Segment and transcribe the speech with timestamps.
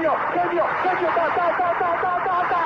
[0.00, 2.62] genio, genio, genio, ta, ta, ta, ta, ta, ta, ta.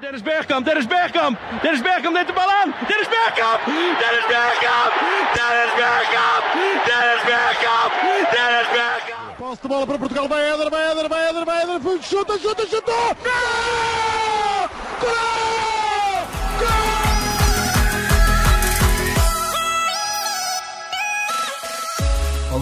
[0.00, 2.74] Dennis Bergkamp, Dennis Bergkamp, Dennis Bergkamp neemt de bal aan.
[2.88, 3.60] Dennis Bergkamp,
[4.02, 4.92] Dennis Bergkamp,
[5.36, 6.44] Dennis Bergkamp,
[6.88, 7.92] Dennis Bergkamp,
[8.34, 9.36] Dennis Bergkamp.
[9.38, 12.66] Posse de bola para Portugal, vai Éder, vai Éder, vai Éder, vai Éder, chuta, chuta,
[12.66, 12.92] chuta!
[13.24, 14.68] Gol!
[15.00, 15.35] Gol!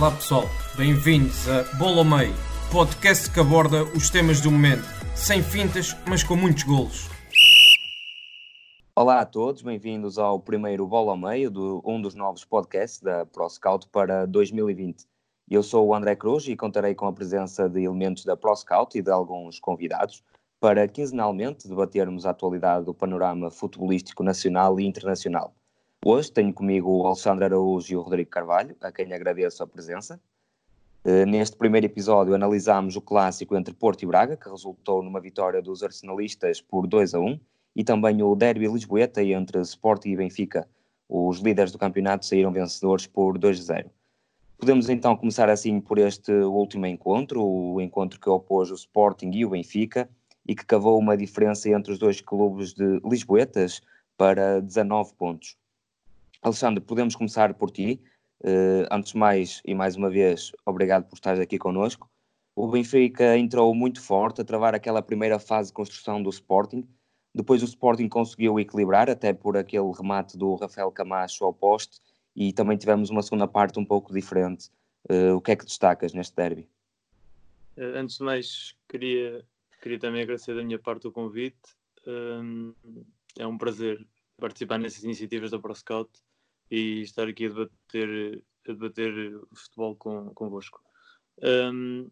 [0.05, 0.45] Olá pessoal,
[0.77, 2.35] bem-vindos a Bola ao Meio,
[2.71, 4.85] podcast que aborda os temas do momento,
[5.17, 7.09] sem fintas, mas com muitos golos.
[8.95, 13.25] Olá a todos, bem-vindos ao primeiro Bola ao Meio, do, um dos novos podcasts da
[13.25, 15.07] ProScout para 2020.
[15.49, 19.01] Eu sou o André Cruz e contarei com a presença de elementos da ProScout e
[19.01, 20.23] de alguns convidados
[20.61, 25.55] para quinzenalmente debatermos a atualidade do panorama futebolístico nacional e internacional.
[26.07, 30.21] Hoje tenho comigo o Alexandre Araújo e o Rodrigo Carvalho, a quem agradeço a presença.
[31.03, 35.63] Eh, neste primeiro episódio analisámos o clássico entre Porto e Braga, que resultou numa vitória
[35.63, 37.41] dos arsenalistas por 2 a 1,
[37.75, 40.69] e também o derby lisboeta entre Sporting e Benfica.
[41.09, 43.91] Os líderes do campeonato saíram vencedores por 2 a 0.
[44.59, 49.47] Podemos então começar assim por este último encontro, o encontro que opôs o Sporting e
[49.47, 50.07] o Benfica,
[50.47, 53.81] e que cavou uma diferença entre os dois clubes de Lisboetas
[54.19, 55.57] para 19 pontos.
[56.45, 57.99] Alexandre, podemos começar por ti.
[58.41, 62.11] Uh, antes de mais, e mais uma vez, obrigado por estar aqui connosco.
[62.55, 66.87] O Benfica entrou muito forte a travar aquela primeira fase de construção do Sporting.
[67.35, 71.99] Depois o Sporting conseguiu equilibrar, até por aquele remate do Rafael Camacho ao poste,
[72.37, 74.69] e também tivemos uma segunda parte um pouco diferente.
[75.11, 76.69] Uh, o que é que destacas neste derby?
[77.79, 79.43] Uh, antes de mais, queria,
[79.83, 81.57] queria também agradecer da minha parte o convite.
[82.07, 82.75] Um,
[83.39, 84.07] é um prazer
[84.39, 86.11] participar nessas iniciativas da ProScout
[86.71, 90.83] e estar aqui a debater, a debater futebol com, convosco.
[91.43, 92.11] Um,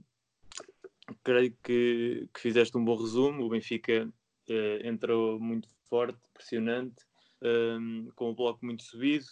[1.23, 3.45] creio que, que, fizeste um bom resumo.
[3.45, 7.05] O Benfica uh, entrou muito forte, pressionante,
[7.43, 9.27] um, com o bloco muito subido,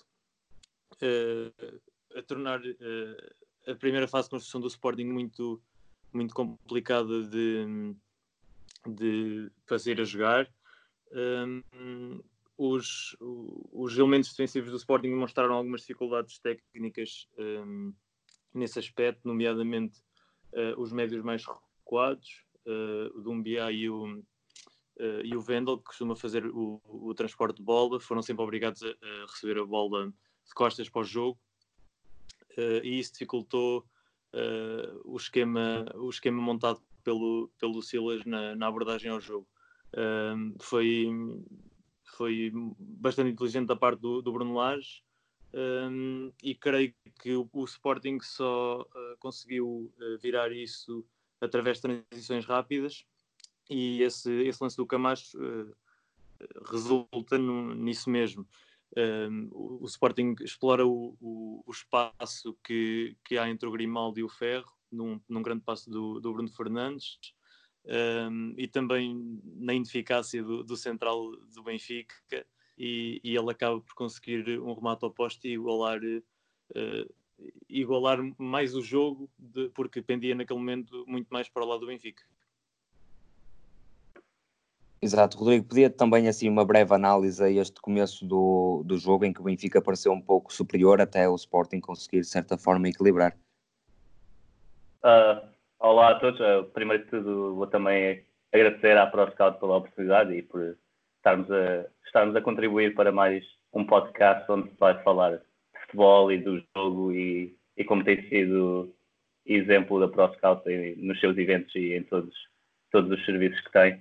[1.03, 1.81] uh,
[2.17, 5.63] a tornar uh, a primeira fase de construção do Sporting muito,
[6.13, 7.95] muito complicada de,
[8.87, 10.49] de fazer a jogar.
[11.13, 12.21] Um,
[12.63, 13.17] os,
[13.73, 17.95] os elementos defensivos do Sporting demonstraram algumas dificuldades técnicas um,
[18.53, 19.99] nesse aspecto, nomeadamente
[20.53, 21.43] uh, os médios mais
[21.79, 27.15] recuados, uh, o Dumbia e o, uh, e o Vendel, que costuma fazer o, o,
[27.15, 31.05] transporte de bola, foram sempre obrigados a, a, receber a bola de costas para o
[31.05, 31.41] jogo,
[32.85, 33.87] e isso dificultou
[35.05, 39.49] o, esquema, o esquema montado pelo, pelo Silas na, na abordagem ao jogo.
[40.61, 41.09] foi
[42.21, 45.03] foi bastante inteligente da parte do, do Bruno Lage
[45.55, 51.03] um, e creio que o, o Sporting só uh, conseguiu uh, virar isso
[51.41, 53.07] através de transições rápidas
[53.71, 55.75] e esse, esse lance do Camacho uh,
[56.71, 58.47] resulta no, nisso mesmo.
[58.95, 64.21] Um, o, o, Sporting explora o, o, o, espaço que, que há entre o Grimaldo
[64.21, 67.19] e o Ferro, num, num grande passo do, do Bruno Fernandes,
[67.87, 72.15] um, e também na ineficácia do, do central do Benfica
[72.77, 77.15] e, e, ele acaba por conseguir um remate oposto e igualar, uh,
[77.69, 81.87] igualar mais o jogo de, porque pendia naquele momento muito mais para o lado do
[81.87, 82.23] Benfica.
[85.03, 89.33] Exato, Rodrigo, podia também assim uma breve análise a este começo do, do jogo em
[89.33, 93.35] que o Benfica pareceu um pouco superior até o Sporting conseguir de certa forma equilibrar.
[95.03, 95.50] Uh,
[95.83, 96.39] Olá a todos.
[96.39, 100.77] Eh, primeiro de tudo, vou também agradecer à ProScout pela oportunidade e por
[101.17, 103.43] estarmos a, estarmos a contribuir para mais
[103.73, 108.29] um podcast onde se vai falar de futebol e do jogo e, e como tem
[108.29, 108.95] sido
[109.47, 110.63] exemplo da ProScout
[110.99, 112.35] nos seus eventos e em todos,
[112.93, 113.95] todos os serviços que tem.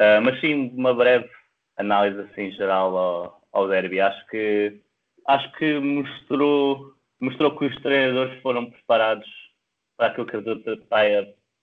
[0.00, 1.30] Uh, mas sim, uma breve
[1.76, 4.00] análise assim geral ao, ao derby.
[4.00, 4.80] Acho que,
[5.28, 9.39] acho que mostrou, mostrou que os treinadores foram preparados
[10.00, 10.42] para aquilo que a,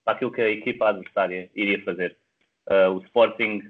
[0.04, 2.16] para aquilo que a equipa adversária iria fazer.
[2.70, 3.68] Uh, o Sporting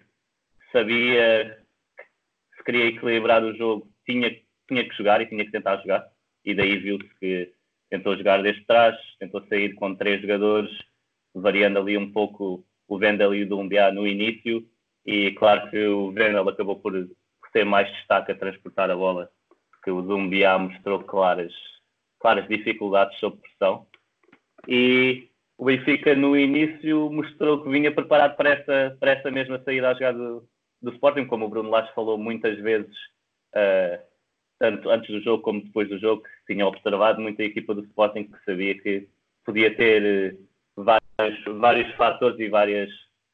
[0.70, 1.64] sabia
[1.96, 4.30] que se queria equilibrar o jogo, tinha,
[4.68, 6.06] tinha que jogar e tinha que tentar jogar,
[6.44, 7.50] e daí viu-se que
[7.88, 10.70] tentou jogar desde trás, tentou sair com três jogadores,
[11.34, 14.68] variando ali um pouco o Vendel e o Dumbia no início,
[15.06, 16.92] e claro que o Vendel acabou por,
[17.54, 19.30] ter mais destaque a transportar a bola,
[19.70, 21.54] porque o Dumbia mostrou claras,
[22.18, 23.86] claras dificuldades sob pressão,
[24.68, 29.88] e o Benfica no início mostrou que vinha preparado para essa, para essa mesma saída
[29.88, 30.48] à jogada do,
[30.82, 32.94] do Sporting, como o Bruno Lage falou muitas vezes,
[33.54, 33.98] uh,
[34.58, 38.24] tanto antes do jogo como depois do jogo, que tinha observado muita equipa do Sporting
[38.24, 39.08] que sabia que
[39.44, 40.36] podia ter eh,
[40.76, 42.90] vários, vários fatores e várias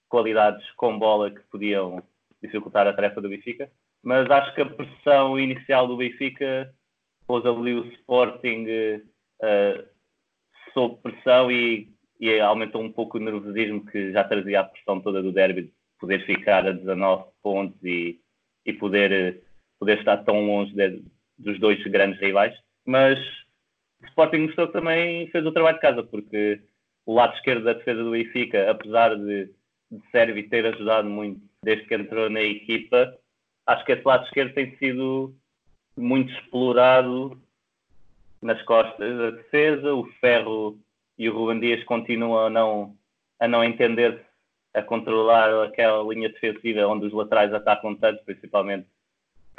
[0.08, 2.00] qualidades com bola que podiam
[2.40, 3.68] dificultar a tarefa do Benfica.
[4.02, 6.72] Mas acho que a pressão inicial do Benfica
[7.26, 8.66] pôs ali o Sporting
[9.42, 9.93] uh,
[10.74, 11.88] sob pressão e,
[12.20, 15.72] e, aumentou um pouco o nervosismo que já trazia a pressão toda do derby de
[15.98, 18.20] poder ficar a 19 pontos e,
[18.66, 19.42] e poder,
[19.78, 21.02] poder estar tão longe de,
[21.38, 22.54] dos dois grandes rivais.
[22.84, 23.18] Mas
[24.02, 26.60] o Sporting mostrou também fez o trabalho de casa, porque
[27.06, 29.50] o lado esquerdo da defesa do Benfica, apesar de,
[29.90, 33.16] de ter ajudado muito desde que entrou na equipa,
[33.66, 35.34] acho que esse lado esquerdo tem sido
[35.96, 37.40] muito explorado
[38.44, 39.94] nas costas da defesa.
[39.94, 40.78] O Ferro
[41.18, 42.94] e o Ruben Dias continuam a não,
[43.40, 44.24] a não entender
[44.74, 48.86] a controlar aquela linha defensiva onde os laterais atacam tanto, principalmente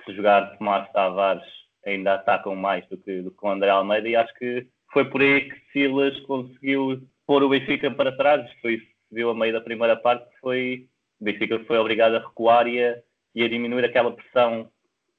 [0.05, 1.43] se jogar Tomás Tavares
[1.85, 5.21] ainda atacam mais do que, do que o André Almeida e acho que foi por
[5.21, 8.49] aí que Silas conseguiu pôr o Benfica para trás.
[8.61, 10.87] Foi viu a meio da primeira parte foi
[11.19, 12.97] o Benfica foi obrigado a recuar e a,
[13.33, 14.69] e a diminuir aquela pressão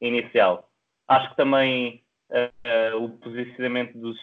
[0.00, 0.68] inicial.
[1.08, 4.18] Acho que também uh, o posicionamento dos,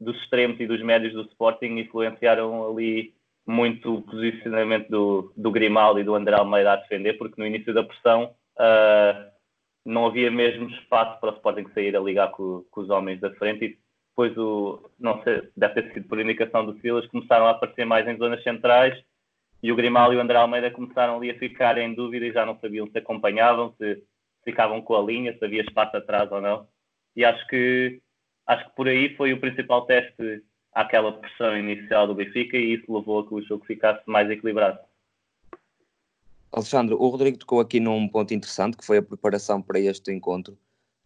[0.00, 3.14] dos extremos e dos médios do Sporting influenciaram ali
[3.46, 7.84] muito o posicionamento do, do e do André Almeida a defender, porque no início da
[7.84, 9.30] pressão uh,
[9.84, 13.30] não havia mesmo espaço para o Sporting sair a ligar com, com os homens da
[13.34, 13.78] frente e
[14.10, 18.06] depois o, não sei, deve ter sido por indicação do Silas, começaram a aparecer mais
[18.06, 18.96] em zonas centrais
[19.62, 22.46] e o Grimaldo e o André Almeida começaram ali a ficar em dúvida e já
[22.46, 24.02] não sabiam se acompanhavam, se
[24.44, 26.68] ficavam com a linha, se havia espaço atrás ou não.
[27.16, 28.00] E acho que
[28.46, 30.42] acho que por aí foi o principal teste
[30.74, 34.78] àquela pressão inicial do Benfica e isso levou a que o jogo ficasse mais equilibrado.
[36.52, 40.56] Alexandre, o Rodrigo tocou aqui num ponto interessante que foi a preparação para este encontro.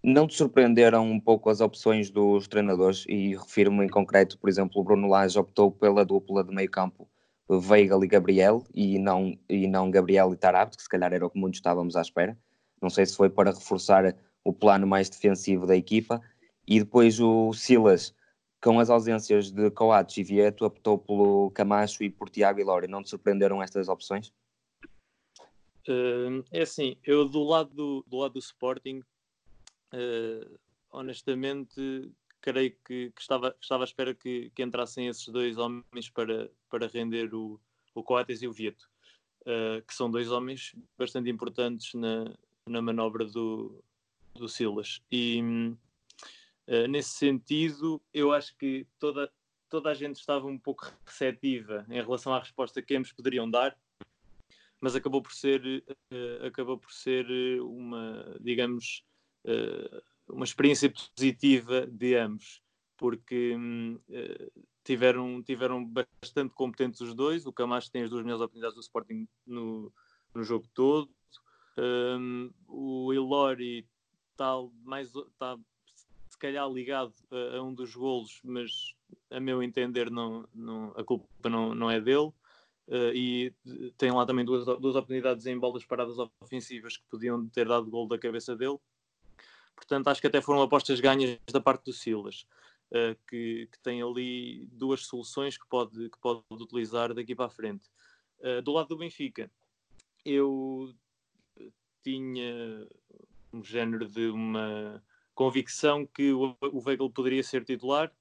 [0.02, 4.80] Não te surpreenderam um pouco as opções dos treinadores e refiro-me em concreto, por exemplo,
[4.80, 7.08] o Bruno Lage optou pela dupla de meio campo
[7.50, 11.30] Weigl e Gabriel e não, e não Gabriel e Tarab, que se calhar era o
[11.30, 12.36] que muitos estávamos à espera.
[12.80, 14.14] Não sei se foi para reforçar
[14.44, 16.20] o plano mais defensivo da equipa.
[16.66, 18.14] E depois o Silas,
[18.62, 22.88] com as ausências de Coates e Vieto, optou pelo Camacho e por Tiago e Lori.
[22.88, 24.32] Não te surpreenderam estas opções?
[25.88, 29.02] Uh, é assim, eu do lado do, do, lado do Sporting,
[29.94, 30.58] uh,
[30.90, 32.12] honestamente,
[32.42, 36.88] creio que, que, estava, estava à espera que, que, entrassem esses dois homens para, para
[36.88, 37.58] render o,
[37.94, 38.86] o Coates e o Vieto,
[39.42, 42.34] uh, que são dois homens bastante importantes na,
[42.66, 43.82] na manobra do,
[44.38, 45.02] do Silas.
[45.10, 45.40] E
[46.88, 49.32] nesse sentido, eu acho que toda,
[49.70, 53.76] toda a gente estava um pouco receptiva em relação à resposta que ambos poderiam dar
[54.80, 59.04] mas acabou por ser, uh, acabou por ser eh, uma, digamos,
[59.44, 62.62] uh, uma experiência positiva de ambos,
[62.96, 67.46] porque uh, tiveram, tiveram bastante competentes os dois.
[67.46, 69.92] O Camacho tem as duas melhores oportunidades do Sporting no,
[70.34, 71.10] no jogo todo.
[71.76, 73.86] Um, o Ilori
[74.38, 74.54] está
[74.84, 75.58] mais está
[76.28, 78.94] se calhar ligado a, a, um dos golos, mas
[79.30, 82.32] a meu entender não, não, a culpa não, não é dele.
[82.86, 83.54] Uh, e
[83.98, 88.06] tem lá também duas, duas oportunidades em bolas paradas ofensivas que podiam ter dado gol
[88.08, 88.78] da cabeça dele.
[89.74, 92.46] Portanto, acho que até foram apostas ganhas da parte do Silas,
[92.92, 97.50] uh, que, que, tem ali duas soluções que pode, que pode utilizar daqui para a
[97.50, 97.86] frente.
[98.38, 99.50] Uh, do lado do Benfica,
[100.24, 100.94] eu
[102.02, 102.88] tinha
[103.52, 105.02] um género de uma
[105.34, 108.12] convicção que o, o Weigl poderia ser titular,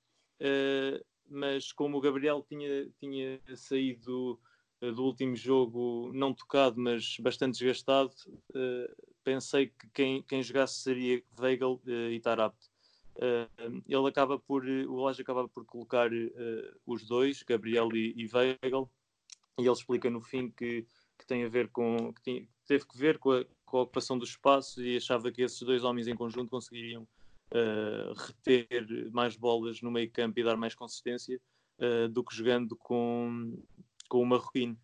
[1.30, 4.40] mas como o Gabriel tinha, tinha saído
[4.82, 8.12] eh, do último jogo não tocado, mas bastante desgastado,
[8.52, 12.58] uh, pensei que quem, quem jogasse seria Weigl uh, e Tarabt.
[13.16, 16.12] Uh, ele acaba por, o Laje acaba por colocar
[16.86, 18.90] os dois, Gabriel e, e Weigl,
[19.58, 20.86] e ele explica no fim que,
[21.18, 24.26] que tem a ver com, que teve que ver com a, com a ocupação do
[24.26, 27.08] espaço e achava que esses dois homens em conjunto conseguiriam
[28.16, 31.40] reter mais bolas no meio campo e dar mais consistência
[32.12, 33.58] do que jogando com,
[34.10, 34.78] com o marroquino.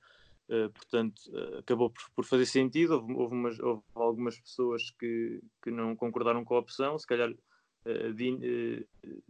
[0.49, 2.95] Uh, portanto, uh, acabou por, por, fazer sentido.
[2.95, 7.31] Houve, houve, umas, houve, algumas pessoas que, que não concordaram com a opção, se calhar
[7.31, 8.85] uh, de,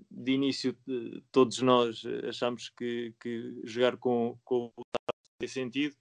[0.09, 0.75] de, início
[1.31, 4.83] todos nós achámos que, que jogar com, com o
[5.39, 5.95] fazia sentido,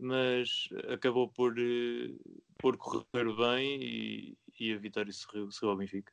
[0.00, 1.54] mas acabou por,
[2.58, 6.12] por correr bem e, e a vitória sorriu, sorriu ao Benfica.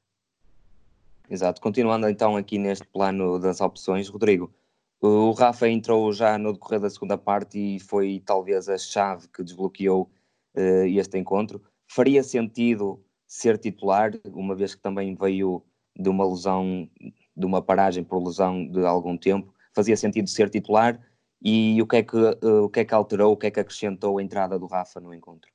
[1.29, 1.61] Exato.
[1.61, 4.53] Continuando então aqui neste plano das opções, Rodrigo,
[4.99, 9.43] o Rafa entrou já no decorrer da segunda parte e foi talvez a chave que
[9.43, 10.09] desbloqueou
[10.55, 11.61] uh, este encontro.
[11.87, 15.63] Faria sentido ser titular, uma vez que também veio
[15.95, 16.89] de uma lesão,
[17.35, 20.99] de uma paragem por lesão de algum tempo, fazia sentido ser titular
[21.41, 23.59] e o que é que, uh, o que, é que alterou, o que é que
[23.59, 25.49] acrescentou a entrada do Rafa no encontro?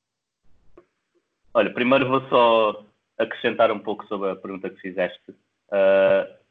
[1.54, 2.84] Olha, primeiro vou só
[3.18, 6.42] acrescentar um pouco sobre a pergunta que fizeste, uh,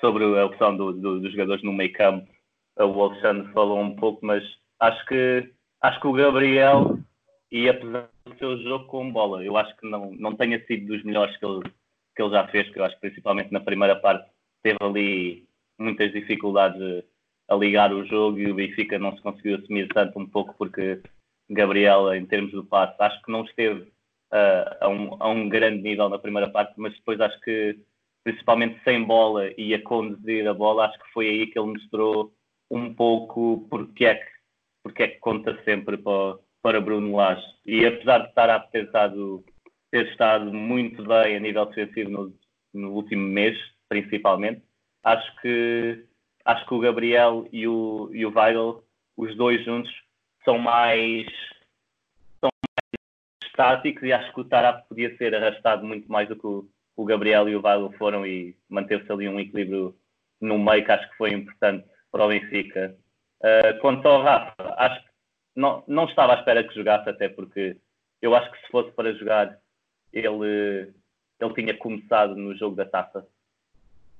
[0.00, 2.28] sobre a opção do, do, dos jogadores no meio campo.
[2.76, 4.42] O Alexandre falou um pouco, mas
[4.80, 5.50] acho que,
[5.80, 6.98] acho que o Gabriel,
[7.50, 11.02] e apesar do seu jogo com bola, eu acho que não, não tenha sido dos
[11.04, 11.62] melhores que ele,
[12.16, 14.28] que ele já fez, que eu acho que principalmente na primeira parte
[14.62, 15.46] teve ali
[15.78, 17.04] muitas dificuldades
[17.48, 21.00] a ligar o jogo e o Benfica não se conseguiu assumir tanto um pouco porque
[21.50, 23.82] Gabriel, em termos do passe, acho que não esteve
[24.32, 27.78] uh, a, um, a um grande nível na primeira parte, mas depois acho que
[28.24, 32.32] principalmente sem bola e a conduzir a bola, acho que foi aí que ele mostrou
[32.70, 34.30] um pouco porque é que,
[34.82, 37.44] porque é que conta sempre para, para Bruno Lage.
[37.66, 39.44] E apesar de estar a ter estado,
[39.90, 42.34] ter estado muito bem a nível defensivo no,
[42.72, 43.58] no último mês,
[43.88, 44.62] principalmente,
[45.02, 46.06] acho que
[46.44, 48.84] acho que o Gabriel e o, e o Weigl,
[49.16, 49.92] os dois juntos,
[50.44, 51.26] são mais,
[52.40, 56.46] são mais estáticos e acho que o Tarap podia ser arrastado muito mais do que
[56.46, 59.96] o, o Gabriel e o Weigl foram e manteve-se ali um equilíbrio
[60.40, 62.96] no meio que acho que foi importante para o Benfica.
[63.40, 65.10] Uh, quanto ao Rafa, acho que
[65.56, 67.76] não, não estava à espera que jogasse, até porque
[68.20, 69.58] eu acho que se fosse para jogar,
[70.12, 70.92] ele,
[71.40, 73.26] ele tinha começado no jogo da taça.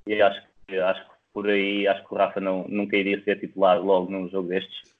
[0.06, 0.42] E acho
[0.82, 4.28] acho que por aí acho que o Rafa não, nunca iria ser titular logo num
[4.28, 4.94] jogo destes.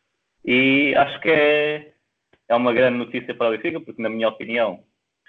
[0.45, 1.93] E acho que é,
[2.49, 4.83] é uma grande notícia para o Benfica, porque, na minha opinião,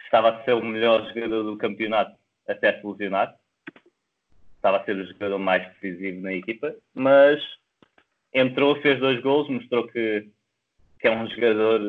[0.03, 3.35] estava a ser o melhor jogador do campeonato até se lesionar.
[4.55, 7.39] Estava a ser o jogador mais decisivo na equipa, mas
[8.33, 10.27] entrou, fez dois gols, mostrou que,
[10.99, 11.79] que é um jogador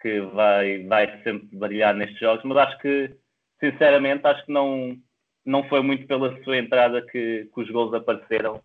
[0.00, 3.14] que vai, vai sempre brilhar nestes jogos, mas acho que,
[3.60, 4.98] sinceramente, acho que não,
[5.44, 8.56] não foi muito pela sua entrada que, que os gols apareceram.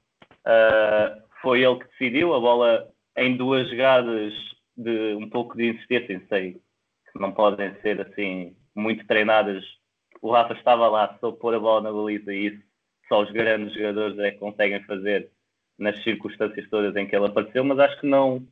[0.45, 4.33] Uh, foi ele que decidiu, a bola em duas jogadas
[4.75, 6.61] de um pouco de insistência, sei
[7.11, 9.63] que não podem ser assim muito treinadas.
[10.21, 12.67] O Rafa estava lá, só pôr a bola na baliza e isso
[13.07, 15.31] só os grandes jogadores é que conseguem fazer
[15.77, 18.45] nas circunstâncias todas em que ele apareceu, mas acho que não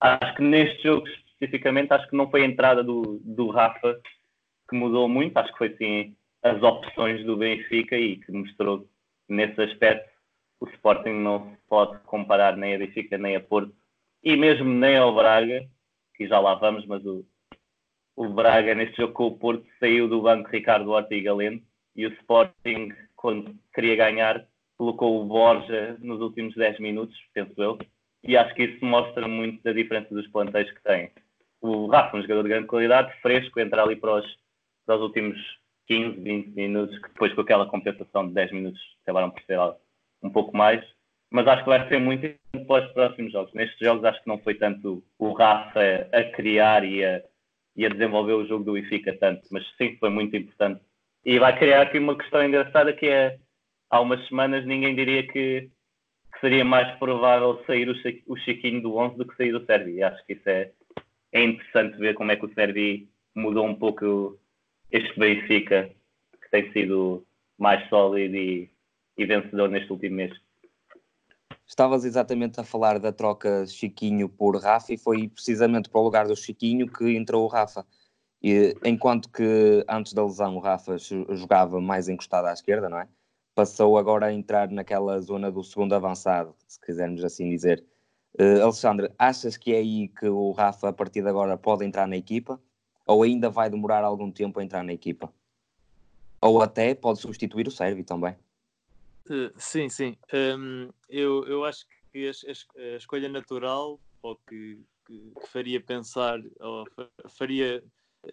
[0.00, 4.00] acho que neste jogo especificamente acho que não foi a entrada do, do Rafa
[4.68, 8.86] que mudou muito, acho que foi sim as opções do Benfica e que mostrou
[9.28, 10.10] nesse aspecto
[10.60, 13.74] o Sporting não se pode comparar nem a Benfica nem a Porto
[14.22, 15.66] e mesmo nem ao Braga,
[16.14, 17.24] que já lá vamos, mas o,
[18.14, 21.60] o Braga neste jogo com o Porto saiu do banco Ricardo Horta e Galeno
[21.96, 24.46] e o Sporting, quando queria ganhar,
[24.76, 27.78] colocou o Borja nos últimos 10 minutos, penso eu,
[28.22, 31.10] e acho que isso mostra muito da diferença dos plantéis que tem.
[31.60, 34.36] O Rafa, um jogador de grande qualidade, fresco, entra ali para os,
[34.86, 35.36] para os últimos
[35.86, 39.58] 15, 20 minutos, que depois com aquela compensação de 10 minutos acabaram por ser
[40.22, 40.84] um pouco mais.
[41.30, 42.28] Mas acho que vai ser muito
[42.66, 43.52] para os próximos jogos.
[43.54, 47.22] Nestes jogos acho que não foi tanto o Rafa a criar e a,
[47.74, 50.80] e a desenvolver o jogo do Benfica tanto, mas sim foi muito importante.
[51.24, 53.38] E vai criar aqui uma questão engraçada que é,
[53.88, 55.70] há umas semanas ninguém diria que,
[56.42, 60.02] seria mais provável sair o, Chiquinho do 11 do que sair o Servi.
[60.02, 60.72] Acho que isso é,
[61.30, 64.36] é interessante ver como é que o Servi mudou um pouco
[64.92, 65.90] este Benfica,
[66.40, 67.26] que tem sido
[67.58, 68.70] mais sólido e,
[69.16, 70.32] e vencedor neste último mês.
[71.66, 76.26] Estavas exatamente a falar da troca Chiquinho por Rafa e foi precisamente para o lugar
[76.28, 77.86] do Chiquinho que entrou o Rafa.
[78.42, 83.08] E, enquanto que antes da lesão o Rafa jogava mais encostado à esquerda, não é?
[83.54, 87.84] Passou agora a entrar naquela zona do segundo avançado, se quisermos assim dizer.
[88.38, 92.06] Uh, Alexandre, achas que é aí que o Rafa, a partir de agora, pode entrar
[92.06, 92.60] na equipa?
[93.12, 95.32] Ou ainda vai demorar algum tempo a entrar na equipa?
[96.40, 98.34] Ou até pode substituir o Sérvio também.
[99.26, 100.16] Uh, sim, sim.
[100.32, 106.40] Um, eu, eu acho que a, a, escolha natural, ou que, que, que, faria pensar,
[106.58, 106.84] ou
[107.28, 107.84] faria.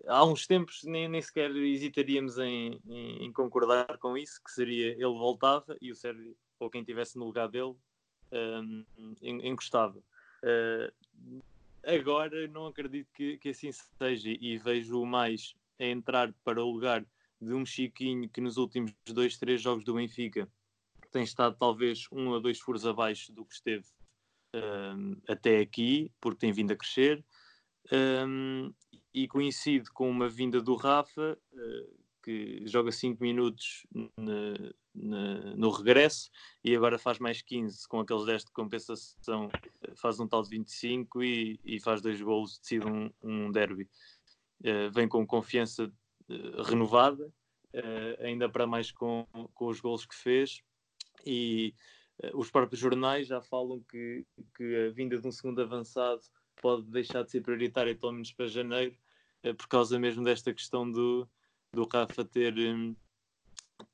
[0.08, 4.92] Há uns tempos nem, nem sequer hesitaríamos em, em, em, concordar com isso, que seria
[4.92, 7.76] ele voltava e o Sérvio, ou quem estivesse no lugar dele,
[8.32, 8.86] um,
[9.22, 9.98] encostava.
[10.44, 11.42] Uh,
[11.84, 17.06] Agora não acredito que, que assim seja e vejo mais a entrar para o lugar
[17.42, 20.48] de um Chiquinho que nos últimos dois, três jogos do Benfica
[21.12, 23.86] tem estado talvez um ou dois furos abaixo do que esteve
[24.56, 27.24] um, até aqui, porque tem vindo a crescer.
[27.92, 28.74] Um,
[29.14, 33.86] e coincide com uma vinda do Rafa, uh, que joga 5 minutos
[34.94, 36.30] no regresso
[36.64, 39.50] e agora faz mais 15 com aqueles 10 de compensação,
[39.96, 43.90] faz um tal de 25 e, e faz dois golos, decide um, um derby.
[44.62, 45.92] Uh, vem com confiança
[46.68, 47.34] renovada,
[48.20, 50.62] ainda para mais com, com os gols que fez.
[51.26, 51.74] E
[52.34, 56.22] os próprios jornais já falam que, que a vinda de um segundo avançado
[56.62, 58.96] pode deixar de ser prioritária, pelo menos para janeiro,
[59.58, 61.28] por causa mesmo desta questão do,
[61.74, 62.96] do Rafa ter, hum,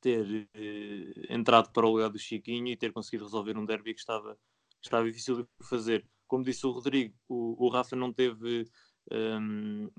[0.01, 3.99] ter eh, entrado para o lugar do Chiquinho e ter conseguido resolver um derby que
[3.99, 4.37] estava,
[4.81, 6.05] estava difícil de fazer.
[6.27, 8.67] Como disse o Rodrigo, o, o Rafa não teve.
[9.11, 9.89] Um,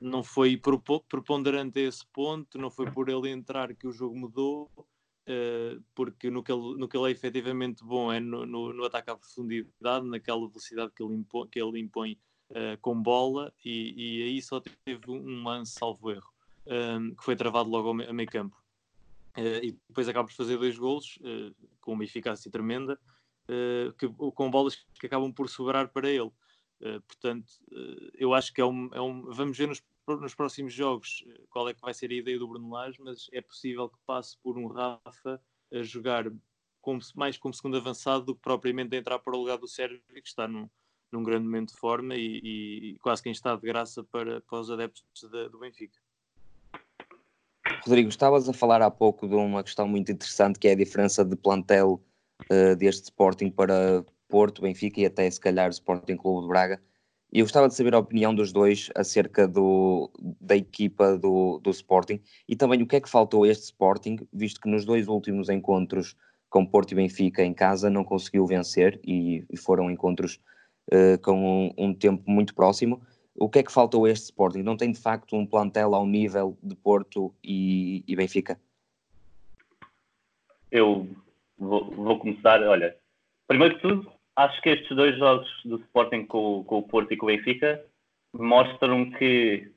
[0.00, 4.70] não foi preponderante a esse ponto, não foi por ele entrar que o jogo mudou,
[4.78, 8.84] uh, porque no que, ele, no que ele é efetivamente bom é no, no, no
[8.84, 12.18] ataque à profundidade, naquela velocidade que ele impõe, que ele impõe
[12.50, 16.29] uh, com bola, e, e, aí só teve um lance, salvo erro,
[16.66, 18.56] um, que foi travado logo a meio campo.
[19.36, 22.98] Uh, e depois acaba por fazer dois golos uh, com uma eficácia tremenda,
[23.48, 26.30] uh, que, com bolas que acabam por sobrar para ele.
[27.06, 27.52] portanto,
[28.14, 29.30] eu acho que é um, é um.
[29.32, 32.70] Vamos ver nos, nos, próximos jogos qual é que vai ser a ideia do Bruno
[32.70, 35.40] Lage, mas é possível que passe por um Rafa
[35.72, 36.30] a jogar
[36.80, 40.00] como, mais como segundo avançado do que propriamente a entrar para o lugar do Sérgio,
[40.08, 40.68] que está num,
[41.12, 42.40] num grande momento de forma e,
[42.94, 45.98] e, quase que em estado de graça para, para os adeptos de, do Benfica.
[47.84, 51.24] Rodrigo, estavas a falar há pouco de uma questão muito interessante que é a diferença
[51.24, 52.00] de plantel
[52.50, 56.80] uh, deste Sporting para Porto, Benfica e até se calhar Sporting Clube de Braga.
[57.32, 60.10] E eu gostava de saber a opinião dos dois acerca do,
[60.40, 64.18] da equipa do, do Sporting e também o que é que faltou a este Sporting,
[64.32, 66.16] visto que nos dois últimos encontros
[66.48, 70.40] com Porto e Benfica em casa não conseguiu vencer e, e foram encontros
[70.92, 73.00] uh, com um, um tempo muito próximo
[73.34, 74.62] o que é que faltou a este Sporting?
[74.62, 78.58] Não tem de facto um plantel ao nível de Porto e, e Benfica?
[80.70, 81.08] Eu
[81.58, 82.96] vou, vou, começar, olha,
[83.46, 87.16] primeiro de tudo, acho que estes dois jogos do Sporting com, com o Porto e
[87.16, 87.84] com o Benfica
[88.32, 89.72] mostram que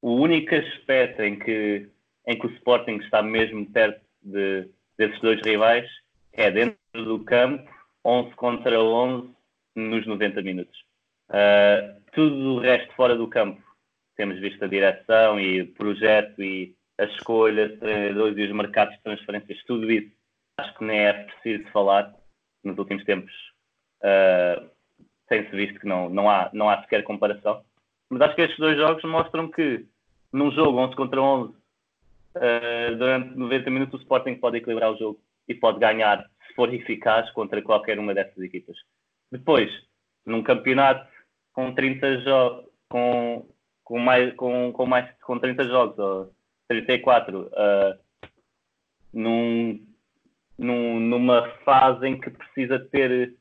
[0.00, 1.88] o único aspecto em que,
[2.26, 5.88] em que o Sporting está mesmo perto de, desses dois rivais
[6.32, 7.68] é dentro do campo,
[8.04, 9.30] 11 contra 11
[9.74, 10.85] nos 90 minutos.
[11.28, 13.60] Uh, tudo o resto fora do campo,
[14.16, 18.94] temos visto a direção e o projeto e a escolha de treinadores e os mercados
[18.94, 20.10] de transferências, tudo isso,
[20.58, 22.14] acho que nem é preciso falar.
[22.64, 23.32] Nos últimos tempos
[24.02, 24.68] uh,
[25.28, 27.62] tem-se visto que não, não, há, não há sequer comparação.
[28.08, 29.86] Mas acho que estes dois jogos mostram que
[30.32, 31.56] num jogo 11 contra 11, uh,
[32.36, 36.72] ah, durante 90 minutos o Sporting pode equilibrar o jogo e pode ganhar, se for
[36.72, 38.76] eficaz, contra qualquer uma dessas equipas.
[39.30, 39.70] Depois,
[40.24, 41.06] num campeonato
[41.56, 43.48] com 30 jogos, com,
[43.82, 46.30] com, mais, com, com, mais, com 30 jogos, ou
[46.68, 47.98] 34, uh,
[49.10, 49.82] num,
[50.58, 53.34] num, numa fase em que precisa ter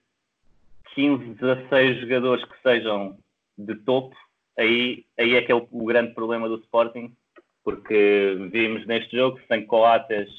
[0.95, 3.17] 15, 16 jogadores que sejam
[3.57, 4.15] de topo,
[4.57, 7.13] aí, aí é que é o, o grande problema do Sporting,
[7.65, 10.29] porque vimos neste jogo sem Coates,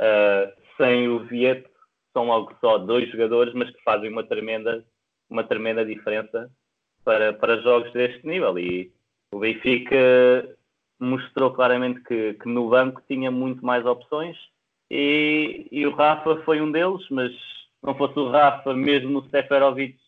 [0.00, 1.68] uh, sem o Vieto,
[2.14, 4.82] são logo só dois jogadores, mas que fazem uma tremenda,
[5.28, 6.50] uma tremenda diferença
[7.06, 8.58] para, para jogos deste nível.
[8.58, 8.92] E
[9.32, 9.96] o Benfica
[10.98, 14.36] mostrou claramente que, que no banco tinha muito mais opções
[14.90, 17.32] e, e, o Rafa foi um deles, mas
[17.82, 19.98] não fosse o Rafa, mesmo no Seferovic,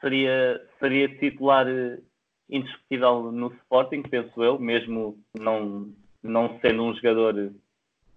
[0.00, 1.66] seria, seria titular
[2.48, 5.90] indiscutível no Sporting, penso eu, mesmo não,
[6.22, 7.52] não sendo um jogador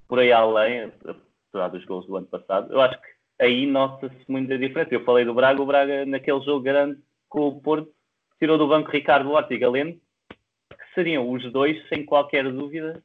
[0.07, 2.71] por aí além, apesar dos gols do ano passado.
[2.73, 3.07] Eu acho que
[3.39, 4.93] aí nota-se muita diferença.
[4.93, 7.91] Eu falei do Braga, o Braga naquele jogo grande com o Porto
[8.37, 13.01] tirou do banco Ricardo Horta e Galeno, que seriam os dois, sem qualquer dúvida,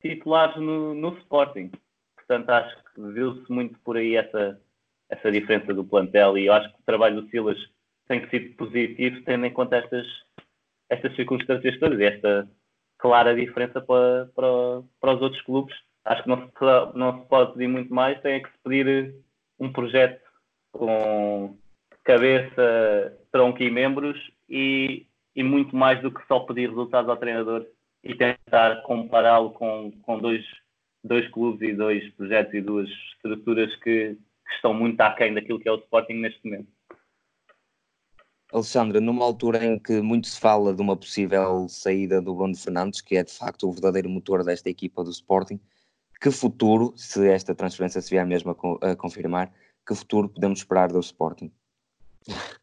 [0.00, 1.70] titulares no, no Sporting.
[2.14, 4.60] Portanto, acho que viu-se muito por aí essa,
[5.08, 7.58] essa diferença do plantel e eu acho que o trabalho do Silas
[8.06, 10.06] tem sido positivo, tendo em conta estas,
[10.88, 12.48] estas circunstâncias todas e esta
[12.98, 15.74] clara diferença para, para, para os outros clubes.
[16.04, 19.16] Acho que não se, não se pode pedir muito mais, tem que se pedir
[19.58, 20.22] um projeto
[20.72, 21.56] com
[22.04, 27.66] cabeça, tronco e membros e, e muito mais do que só pedir resultados ao treinador
[28.02, 30.44] e tentar compará-lo com, com dois,
[31.02, 35.68] dois clubes e dois projetos e duas estruturas que, que estão muito aquém daquilo que
[35.68, 36.68] é o Sporting neste momento.
[38.52, 43.00] Alexandre, numa altura em que muito se fala de uma possível saída do Bruno Fernandes,
[43.00, 45.58] que é de facto o verdadeiro motor desta equipa do Sporting,
[46.20, 49.50] que futuro, se esta transferência se vier mesmo a, a confirmar,
[49.86, 51.50] que futuro podemos esperar do Sporting?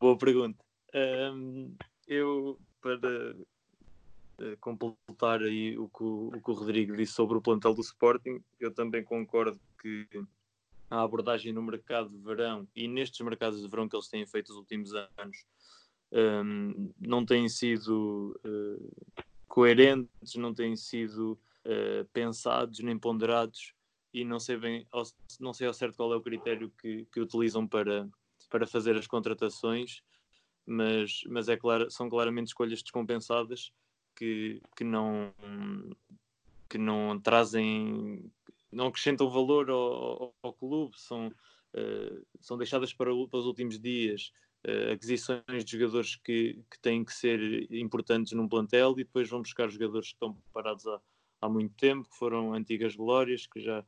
[0.00, 0.58] Boa pergunta.
[0.94, 1.74] Um,
[2.06, 3.34] eu, para
[4.38, 7.80] uh, completar aí o que o, o que o Rodrigo disse sobre o plantel do
[7.80, 10.06] Sporting, eu também concordo que
[10.90, 14.50] a abordagem no mercado de verão e nestes mercados de verão que eles têm feito
[14.50, 15.46] os últimos anos
[16.12, 19.06] um, não têm sido uh,
[19.48, 23.74] coerentes, não têm sido uh, pensados nem ponderados
[24.12, 24.86] e não sei bem,
[25.40, 28.08] não sei ao certo qual é o critério que, que utilizam para,
[28.50, 30.02] para fazer as contratações,
[30.66, 33.72] mas, mas é claro, são claramente escolhas descompensadas
[34.14, 35.32] que, que não
[36.68, 38.30] que não trazem
[38.70, 44.32] não acrescentam valor ao, ao, clube, são, uh, são deixadas para, para, os últimos dias
[44.66, 49.42] uh, aquisições de jogadores que, que têm que ser importantes num plantel e depois vão
[49.42, 51.00] buscar jogadores que estão parados há,
[51.42, 53.84] há muito tempo, que foram antigas glórias, que já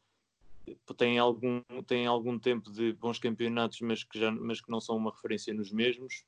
[0.96, 4.96] têm algum, têm algum tempo de bons campeonatos, mas que, já, mas que não são
[4.96, 6.24] uma referência nos mesmos.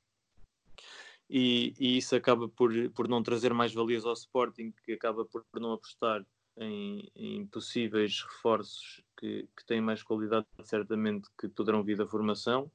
[1.29, 5.43] E, e isso acaba por, por não trazer mais valias ao Sporting, que acaba por,
[5.51, 6.25] por não apostar
[6.57, 12.71] em, em possíveis reforços que, que têm mais qualidade, certamente, que poderão vir da formação,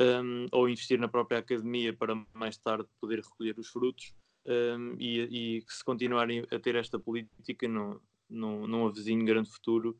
[0.00, 4.14] um, ou investir na própria academia para mais tarde poder recolher os frutos.
[4.46, 9.98] Um, e, e se continuarem a ter esta política, não, não, não avizinho grande futuro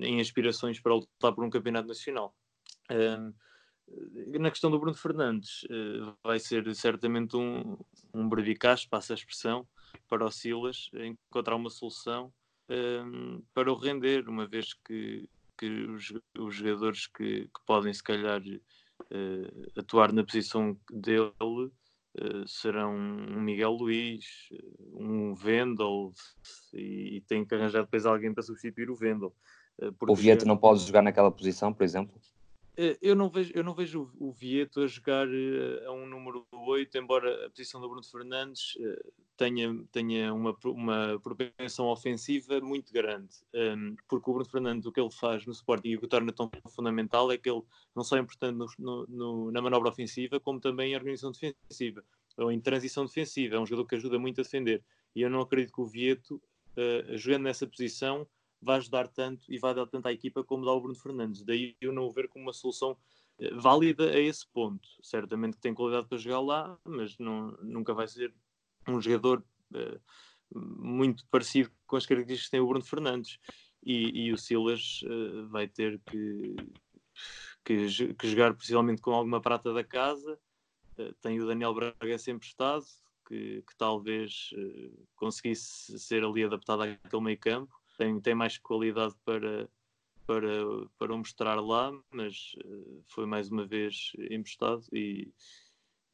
[0.00, 2.34] em aspirações para lutar por um campeonato nacional.
[2.90, 3.32] Um,
[4.38, 7.76] na questão do Bruno Fernandes, uh, vai ser certamente um,
[8.12, 9.66] um brevicaço, passa a expressão,
[10.08, 12.32] para o Silas encontrar uma solução
[12.68, 18.02] um, para o render, uma vez que, que os, os jogadores que, que, podem, se
[18.02, 21.32] calhar, uh, atuar na posição dele
[22.20, 24.24] uh, serão um Miguel Luís,
[24.94, 26.12] um Vendel,
[26.72, 29.34] e, e, tem que arranjar depois alguém para substituir o Vendel.
[29.80, 32.14] Uh, o Vieto não pode jogar naquela posição, por exemplo?
[32.76, 36.44] Eh, eu não vejo, eu não vejo o Vieto a jogar uh, a um número
[36.50, 42.92] 8, embora a posição do Bruno Fernandes uh, tenha, tenha uma, uma propensão ofensiva muito
[42.92, 43.34] grande.
[44.08, 46.50] Porque o Bruno Fernandes, o que ele faz no Sporting e o que torna tão
[46.68, 47.62] fundamental é que ele
[47.94, 52.04] não só é importante no, no, na manobra ofensiva, como também em organização defensiva,
[52.36, 53.56] ou em transição defensiva.
[53.56, 54.82] É um jogador que ajuda muito a defender.
[55.14, 56.42] E eu não acredito que o Vieto,
[57.16, 58.26] jogando nessa posição,
[58.64, 61.44] vai ajudar tanto e vai dar tanto à equipa como dá o Bruno Fernandes.
[61.44, 62.96] Daí eu não o ver como uma solução
[63.38, 64.88] eh, válida a esse ponto.
[65.02, 68.34] Certamente que tem qualidade para jogar lá, mas não, nunca vai ser
[68.88, 70.00] um jogador uh,
[70.58, 73.38] muito parecido com as características que tem o Bruno Fernandes.
[73.82, 76.56] E, e o Silas uh, vai ter que,
[77.64, 80.38] que, que, jogar possivelmente com alguma prata da casa.
[80.98, 82.84] Uh, tem o Daniel Braga sempre estado,
[83.28, 84.50] que, que talvez
[85.16, 89.68] conseguisse ser ali adaptado àquele meio campo tem, tem mais qualidade para,
[90.26, 90.50] para,
[90.98, 95.32] para mostrar lá, mas uh, foi mais uma vez emprestado e,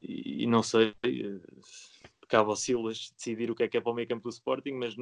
[0.01, 1.61] e, e não sei, uh,
[2.27, 4.71] cabe ao Silas decidir o que é que é para o meio campo do Sporting,
[4.71, 4.95] mas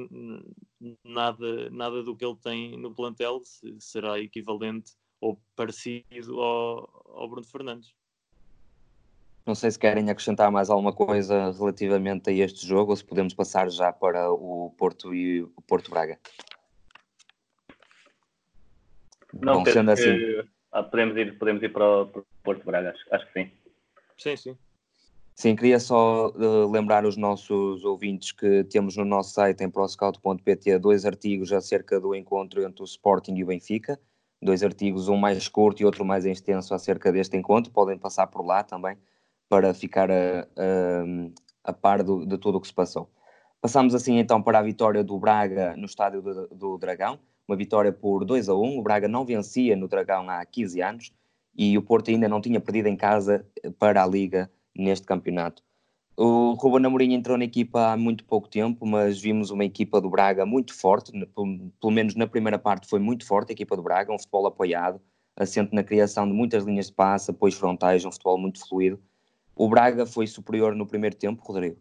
[1.04, 3.40] nada, nada do que ele tem no plantel
[3.78, 7.94] será equivalente ou parecido ao, ao Bruno Fernandes.
[9.46, 13.32] Não sei se querem acrescentar mais alguma coisa relativamente a este jogo ou se podemos
[13.32, 16.18] passar já para o Porto e o Porto Braga.
[19.32, 20.16] Não, Bom, sendo assim.
[20.16, 23.32] Que, ah, podemos, ir, podemos ir para o, para o Porto Braga, acho, acho, que
[23.32, 23.50] sim.
[24.16, 24.58] Sim, sim.
[25.34, 30.78] Sim, queria só uh, lembrar os nossos ouvintes que temos no nosso site em proscout.pt
[30.78, 33.98] dois artigos acerca do encontro entre o Sporting e o Benfica.
[34.42, 37.72] Dois artigos, um mais curto e outro mais extenso acerca deste encontro.
[37.72, 38.98] Podem passar por lá também
[39.48, 43.10] para ficar a, a, a par do, de tudo o que se passou.
[43.60, 47.18] Passamos assim então para a vitória do Braga no estádio do, do Dragão
[47.50, 48.78] uma vitória por 2 a 1.
[48.78, 51.12] O Braga não vencia no Dragão há 15 anos
[51.56, 53.44] e o Porto ainda não tinha perdido em casa
[53.78, 55.62] para a Liga neste campeonato.
[56.16, 60.08] O Ruben Amorim entrou na equipa há muito pouco tempo, mas vimos uma equipa do
[60.08, 64.12] Braga muito forte, pelo menos na primeira parte foi muito forte a equipa do Braga,
[64.12, 65.00] um futebol apoiado,
[65.34, 69.00] assente na criação de muitas linhas de passe, apoios frontais, um futebol muito fluido.
[69.56, 71.76] O Braga foi superior no primeiro tempo, Rodrigo?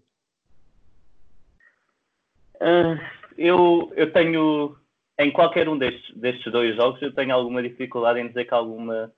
[2.55, 2.97] Uh,
[3.37, 4.75] eu, eu tenho
[5.19, 9.13] em qualquer um destes, destes dois jogos eu tenho alguma dificuldade em dizer que alguma,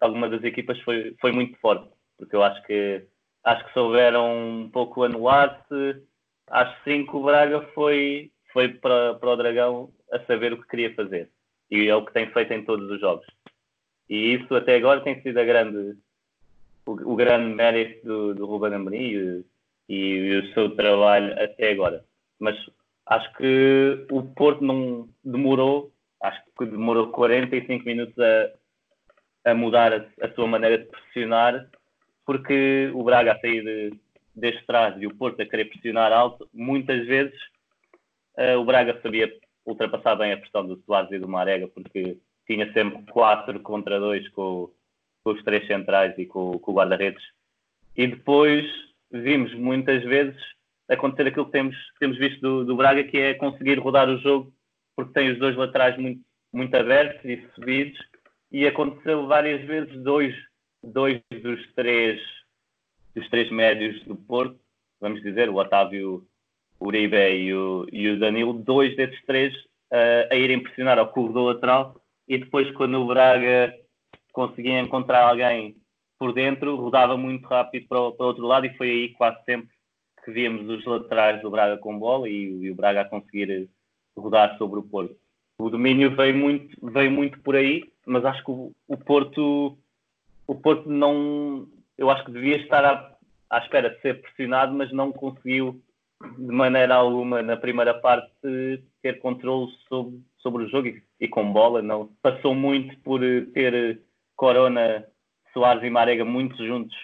[0.00, 1.88] alguma das equipas foi, foi muito forte,
[2.18, 3.06] porque eu acho que
[3.44, 6.02] acho que souberam um pouco anular-se.
[6.48, 10.68] Acho sim que o Braga foi, foi para, para o Dragão a saber o que
[10.68, 11.30] queria fazer.
[11.70, 13.26] E é o que tem feito em todos os jogos.
[14.08, 15.96] E isso até agora tem sido a grande,
[16.86, 19.44] o, o grande mérito do, do Ruben Amorim
[19.88, 22.04] e, e, o seu trabalho até agora.
[22.38, 22.56] Mas
[23.12, 30.06] Acho que o Porto não demorou, acho que demorou 45 minutos a, a mudar a,
[30.24, 31.68] a sua maneira de pressionar,
[32.24, 34.00] porque o Braga a sair de,
[34.34, 37.38] deste trás e o Porto a querer pressionar alto, muitas vezes
[38.38, 39.30] uh, o Braga sabia
[39.66, 44.26] ultrapassar bem a pressão do Soares e do Marega, porque tinha sempre 4 contra 2
[44.30, 44.70] com,
[45.22, 47.22] com, os três centrais e com, com o guarda-redes.
[47.94, 48.64] E depois
[49.10, 50.40] vimos muitas vezes
[50.92, 54.52] acontecer aquilo que temos, temos visto do, do Braga, que é conseguir rodar o jogo,
[54.96, 56.20] porque tem os dois laterais muito,
[56.52, 57.98] muito abertos e subidos,
[58.50, 60.34] e aconteceu várias vezes dois,
[60.82, 62.20] dois dos três
[63.14, 64.58] dos três médios do Porto,
[65.00, 66.26] vamos dizer, o Otávio
[66.80, 69.54] Uribe e o, e o Danilo, dois desses três
[69.92, 73.74] uh, a irem pressionar ao corredor lateral e depois quando o Braga
[74.32, 75.76] conseguia encontrar alguém
[76.18, 79.44] por dentro, rodava muito rápido para o, para o outro lado e foi aí quase
[79.44, 79.68] sempre
[80.24, 83.68] que víamos os laterais do Braga com bola e, e o Braga a conseguir
[84.16, 85.16] rodar sobre o Porto.
[85.58, 89.76] O domínio veio muito, veio muito por aí, mas acho que o, o Porto
[90.46, 93.16] o Porto não eu acho que devia estar à,
[93.50, 95.80] à espera de ser pressionado, mas não conseguiu
[96.38, 98.32] de maneira alguma na primeira parte
[99.02, 101.82] ter controle sobre, sobre o jogo e, e, com bola.
[101.82, 103.20] Não passou muito por
[103.52, 104.00] ter
[104.36, 105.04] Corona,
[105.52, 106.96] Soares e Marega muito juntos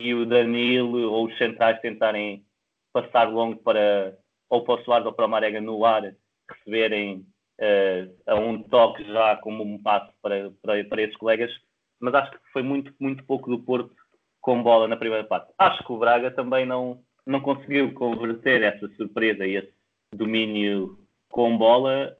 [0.00, 2.44] e o Danilo ou os centrais tentarem
[2.92, 4.16] passar longo para
[4.48, 6.14] ou para o Soares ou para o Marega no ar
[6.50, 7.24] receberem
[7.60, 11.50] uh, a um toque já como um passo para, para, para esses colegas.
[11.98, 13.94] Mas acho que foi muito, muito pouco do Porto
[14.40, 15.52] com bola na primeira parte.
[15.56, 19.72] Acho que o Braga também não, não conseguiu converter essa surpresa e esse
[20.12, 20.98] domínio
[21.30, 22.16] com bola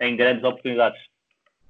[0.00, 1.00] em grandes oportunidades.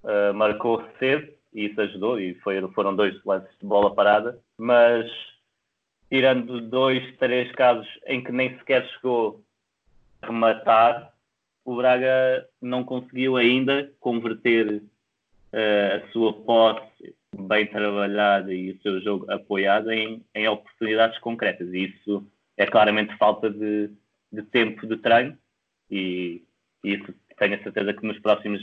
[0.02, 5.10] Uh, marcou cedo e isso ajudou, e foi, foram dois lances de bola parada, mas
[6.10, 9.42] tirando dois, três casos em que nem sequer chegou
[10.20, 11.14] a rematar,
[11.64, 14.82] o Braga não conseguiu ainda converter
[15.52, 21.68] uh, a sua posse bem trabalhado e o seu jogo apoiado em, em oportunidades concretas.
[21.72, 23.90] E isso é claramente falta de,
[24.32, 25.38] de tempo de treino
[25.88, 26.42] e,
[26.82, 28.62] e isso tenho a certeza que nos próximos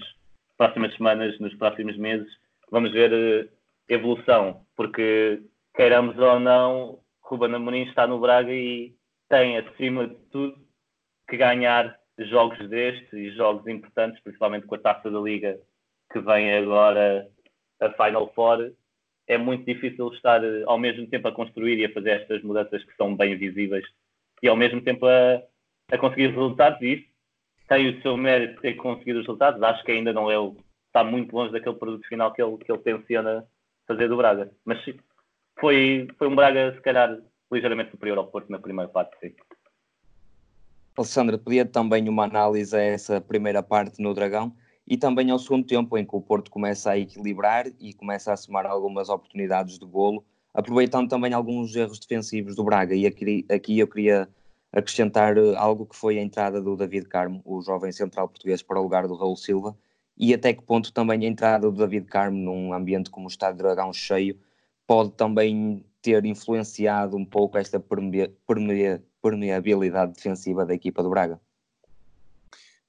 [0.58, 2.28] próximas semanas, nos próximos meses,
[2.72, 3.50] vamos ver uh,
[3.88, 5.40] evolução, porque
[5.76, 8.96] queiramos ou não, Ruben Amorim está no Braga e
[9.30, 10.58] tem, acima de tudo,
[11.30, 15.60] que ganhar jogos destes e jogos importantes, principalmente com a taça da Liga
[16.12, 17.28] que vem agora
[17.82, 18.72] a Final Four,
[19.28, 22.82] é muito difícil estar eh, ao mesmo tempo a construir e a fazer estas mudanças
[22.86, 23.86] que são bem visíveis
[24.42, 25.44] e ao mesmo tempo a,
[25.92, 26.82] a conseguir resultados.
[26.82, 27.08] E isso
[27.68, 29.62] tem o seu mérito de ter conseguido os resultados.
[29.62, 30.56] Acho que ainda não é o.
[30.88, 33.46] está muito longe daquele produto final que ele, que ele tenciona
[33.86, 34.50] fazer do Braga.
[34.64, 34.82] Mas
[35.60, 37.18] foi, foi um Braga, se calhar,
[37.52, 39.34] ligeiramente superior ao Porto na primeira parte, sim.
[40.98, 44.56] Alessandra, pedia também uma análise a essa primeira parte no Dragão
[44.88, 48.38] e também ao segundo tempo, em que o Porto começa a equilibrar e começa a
[48.38, 52.96] somar algumas oportunidades de golo, aproveitando também alguns erros defensivos do Braga.
[52.96, 54.28] E aqui, aqui eu queria
[54.72, 58.80] acrescentar eh, algo que foi a entrada do David Carmo, o jovem central português, para
[58.80, 59.78] o lugar do Raul Silva,
[60.18, 63.58] e até que ponto também a entrada do David Carmo num ambiente como o Estádio
[63.58, 64.40] Dragão cheio
[64.88, 67.78] pode também ter influenciado um pouco esta
[69.22, 71.40] permeabilidade defensiva da equipa do Braga.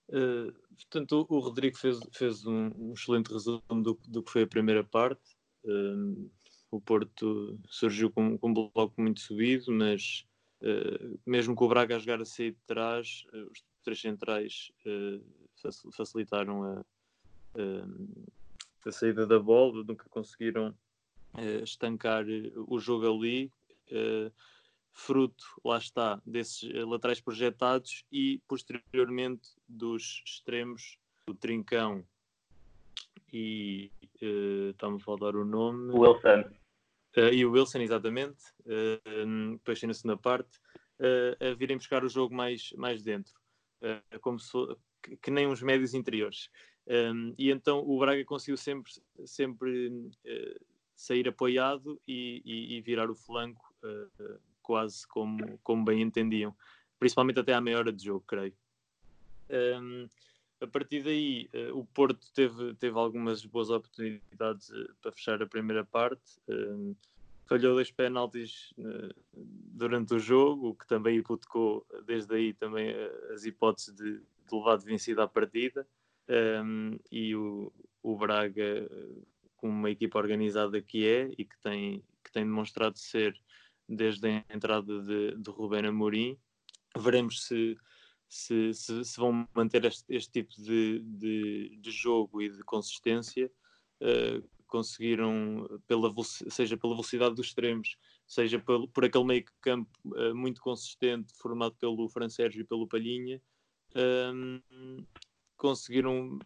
[0.09, 4.47] Uh, portanto, o, Rodrigo fez, fez um, um, excelente resumo do, do que foi a
[4.47, 5.37] primeira parte.
[5.65, 6.31] Uh,
[6.71, 10.25] o Porto surgiu com, com, um bloco muito subido, mas
[10.63, 14.71] uh, mesmo com o Braga a jogar a sair de trás, os três centrais
[15.97, 16.85] facilitaram a,
[18.87, 20.75] a, saída da bola, nunca conseguiram
[21.63, 22.25] estancar
[22.67, 23.51] o jogo ali
[24.99, 32.05] fruto, lá está, desses eh, laterais projetados e posteriormente dos extremos, do Trincão
[33.33, 35.93] e uh, está-me a faltar o nome.
[35.93, 36.41] Wilson.
[37.17, 40.59] Uh, e o Wilson, exatamente, uh, depois na segunda parte,
[40.99, 43.35] uh, a virem buscar o jogo mais, mais dentro,
[44.21, 44.53] como se,
[45.03, 46.51] que, que, nem uns médios interiores.
[46.87, 48.91] Um, e então o Braga conseguiu sempre,
[49.27, 50.11] sempre
[50.99, 53.73] sair apoiado e, e, e, virar o flanco
[54.61, 56.55] quase como, como bem entendiam,
[56.99, 58.53] principalmente até à meia hora de jogo, creio.
[59.49, 60.07] Um,
[60.61, 65.47] a partir daí, uh, o Porto teve, teve algumas boas oportunidades uh, para fechar a
[65.47, 66.39] primeira parte.
[66.49, 66.95] Um,
[67.47, 72.93] falhou dois penaltis uh, durante o jogo, o que também hipotecou desde aí também
[73.33, 75.87] as hipóteses de, de levar de vencida a partida.
[76.29, 78.87] Um, e o, o Braga,
[79.59, 83.39] com uma equipa organizada que é e que tem, que tem demonstrado ser
[83.87, 86.39] desde a entrada de, de Rubén Amorim.
[86.97, 87.77] Veremos se,
[88.29, 93.51] se, se, se vão manter este, este tipo de, de, de, jogo e de consistência.
[94.01, 100.35] Uh, conseguiram, pela, seja pela velocidade dos extremos, seja por, por aquele meio campo uh,
[100.35, 103.41] muito consistente, formado pelo Fran Sérgio e pelo Palhinha,
[103.97, 105.07] um, ehm,
[105.59, 106.39] conseguiram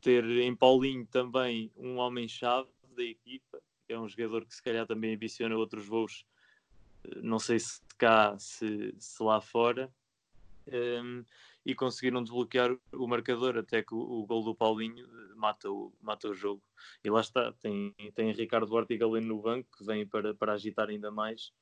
[0.00, 5.14] ter em Paulinho também um homem-chave da equipa, é um jogador que se calhar também
[5.14, 6.24] ambiciona outros voos
[7.22, 9.92] não sei se cá, se, se lá fora,
[10.66, 11.24] um,
[11.64, 16.28] e conseguiram desbloquear o marcador até que o, o gol do Paulinho mata o, mata
[16.28, 16.62] o jogo.
[17.02, 20.52] E lá está, tem, tem Ricardo Duarte e Galeno no banco que vêm para, para
[20.52, 21.52] agitar ainda mais.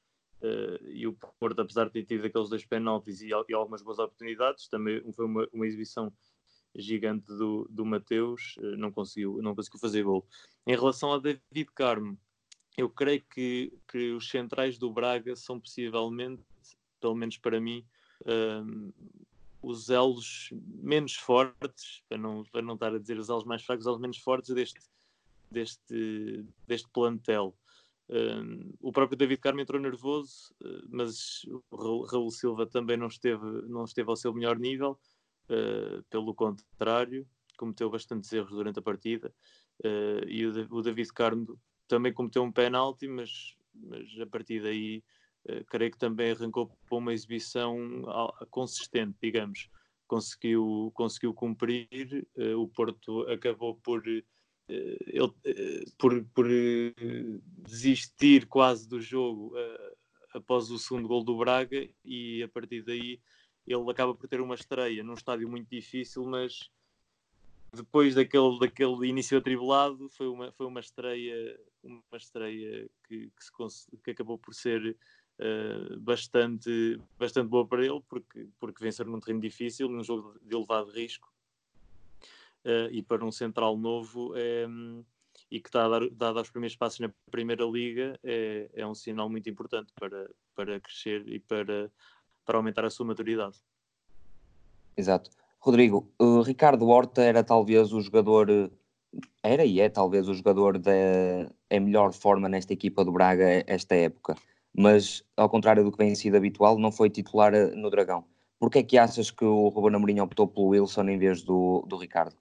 [0.42, 3.98] Uh, e o Porto, apesar de ter tido aqueles dois penaltis e, e algumas boas
[3.98, 6.12] oportunidades, também foi uma, uma exibição
[6.78, 10.26] gigante do, do Mateus, uh, não, conseguiu, não conseguiu fazer gol.
[10.66, 12.18] Em relação a David Carmo,
[12.76, 16.42] eu creio que, que os centrais do Braga são possivelmente,
[17.00, 17.84] pelo menos para mim,
[18.26, 18.92] um,
[19.62, 23.84] os elos menos fortes, para não, para não estar a dizer os elos mais fracos,
[23.84, 24.80] os elos menos fortes deste,
[25.50, 27.56] deste, deste plantel.
[28.08, 30.54] Um, o próprio David Carmo entrou nervoso,
[30.88, 34.98] mas o Raul Silva também não esteve, não esteve ao seu melhor nível,
[35.50, 39.32] uh, pelo contrário, cometeu bastantes erros durante a partida.
[39.84, 45.02] Uh, e o, o David Carmo também cometeu um penalti, mas, mas a partir daí
[45.48, 47.76] uh, creio que também arrancou para uma exibição
[48.50, 49.68] consistente, digamos.
[50.06, 54.22] Conseguiu, conseguiu cumprir, uh, o Porto acabou por, uh,
[54.68, 56.46] ele, por, por
[57.66, 59.52] desistir quase do jogo
[60.34, 63.20] após o segundo gol do Braga e a partir daí
[63.66, 66.70] ele acaba por ter uma estreia num estádio muito difícil, mas
[67.72, 73.96] depois daquele, daquele início atribulado, foi uma, foi uma estreia, uma estreia que, que, se,
[74.02, 74.96] que acabou por ser
[75.38, 80.54] uh, bastante, bastante boa para ele, porque, porque vencer num terreno difícil, num jogo de
[80.54, 81.32] elevado risco,
[82.64, 84.66] uh, e para um central novo é,
[85.50, 88.94] e que está a dar, dado aos primeiros passos na Primeira Liga, é, é um
[88.94, 91.90] sinal muito importante para, para crescer e para,
[92.46, 93.56] para aumentar a sua maturidade.
[94.96, 95.30] Exato.
[95.60, 98.48] Rodrigo, o Ricardo Horta era talvez o jogador,
[99.42, 100.92] era e é talvez o jogador da
[101.68, 104.36] em melhor forma nesta equipa do Braga esta época,
[104.72, 108.24] mas ao contrário do que vem sido habitual, não foi titular eh, no Dragão.
[108.58, 111.96] Porquê é que achas que o Ruben Amorim optou pelo Wilson em vez do, do
[111.96, 112.36] Ricardo?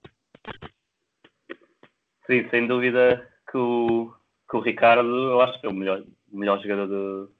[2.26, 4.12] Sim, sem dúvida que o,
[4.48, 7.32] que o Ricardo, eu acho que é o melhor, melhor jogador do,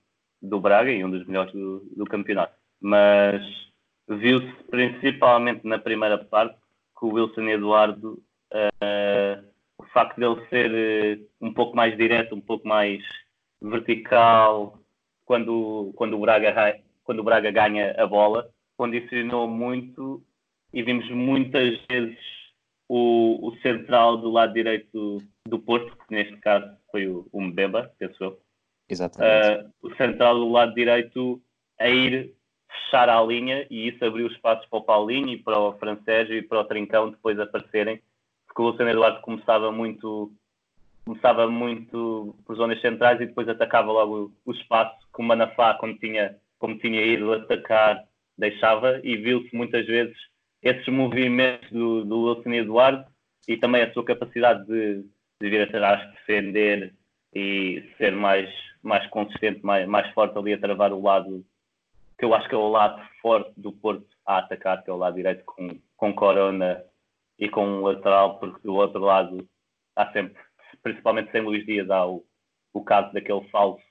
[0.42, 2.56] do Braga e um dos melhores do, do campeonato.
[2.80, 3.42] Mas
[4.08, 6.56] viu-se principalmente na primeira parte
[6.98, 9.46] que o Wilson Eduardo, uh,
[9.78, 13.02] o facto dele ser uh, um pouco mais direto, um pouco mais
[13.60, 14.78] vertical,
[15.24, 20.22] quando, quando, o Braga, quando o Braga ganha a bola, condicionou muito
[20.72, 22.18] e vimos muitas vezes
[22.88, 27.92] o, o central do lado direito do Porto, que neste caso foi o, o Mbemba,
[27.98, 28.40] penso eu.
[28.88, 29.64] Exatamente.
[29.64, 31.42] Uh, o central do lado direito
[31.80, 32.36] a ir
[32.84, 36.42] fechar a linha e isso abriu espaços para o Paulinho e para o Francésio e
[36.42, 38.00] para o Trincão depois aparecerem,
[38.46, 40.32] porque o Luciano Eduardo começava muito
[41.04, 45.96] começava muito por zonas centrais e depois atacava logo o espaço que o Manafá, como
[45.98, 48.02] tinha, como tinha ido atacar,
[48.36, 50.16] deixava e viu-se muitas vezes
[50.60, 53.04] esses movimentos do, do Luciano Eduardo
[53.46, 55.04] e também a sua capacidade de,
[55.40, 56.92] de vir atrás, defender
[57.32, 58.50] e ser mais,
[58.82, 61.44] mais consistente, mais, mais forte ali a travar o lado
[62.18, 64.96] que eu acho que é o lado forte do Porto a atacar, que é o
[64.96, 66.83] lado direito com, com Corona
[67.38, 69.46] e com o lateral, porque do outro lado
[69.94, 70.37] há sempre,
[70.83, 72.24] principalmente sem Luís Dias, há o,
[72.72, 73.83] o caso daquele falso,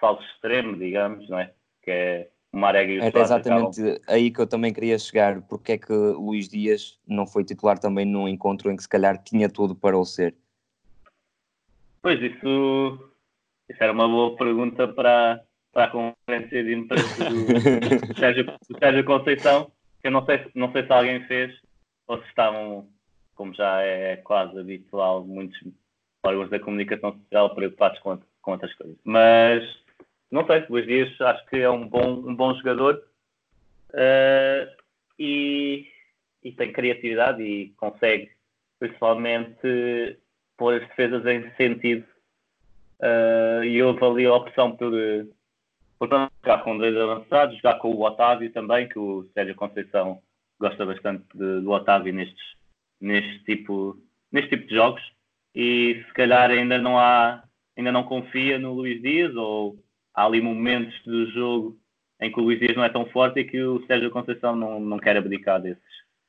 [0.00, 1.52] falso extremo, digamos, não é?
[1.82, 4.02] Que é o Marega e o Era exatamente acabam...
[4.08, 8.04] aí que eu também queria chegar, porque é que Luís Dias não foi titular também
[8.04, 10.34] num encontro em que se calhar tinha tudo para o ser?
[12.00, 13.12] Pois, isso,
[13.68, 15.44] isso era uma boa pergunta para,
[15.76, 20.72] para a conferência de imprensa do, Sérgio, do Sérgio Conceição, que eu não sei, não
[20.72, 21.54] sei se alguém fez
[22.06, 22.88] ou se estavam,
[23.34, 25.60] como já é quase habitual, muitos
[26.24, 28.96] órgãos da comunicação social preocupados com, com outras coisas.
[29.04, 29.62] Mas
[30.30, 32.94] não sei, Luís Dias acho que é um bom, um bom jogador
[33.90, 34.82] uh,
[35.18, 35.86] e,
[36.42, 38.30] e tem criatividade e consegue
[38.78, 40.18] principalmente
[40.56, 42.06] pôr as defesas em sentido.
[42.98, 44.90] Uh, e houve ali a opção por,
[45.98, 50.20] Portanto, jogar com dois avançados, jogar com o Otávio também, que o Sérgio Conceição
[50.60, 52.44] gosta bastante de, do Otávio nestes,
[53.00, 53.96] neste, tipo,
[54.30, 55.02] neste tipo de jogos.
[55.54, 57.42] E se calhar ainda não há,
[57.76, 59.78] ainda não confia no Luís Dias, ou
[60.14, 61.78] há ali momentos do jogo
[62.20, 64.80] em que o Luís Dias não é tão forte e que o Sérgio Conceição não,
[64.80, 65.82] não quer abdicar desses,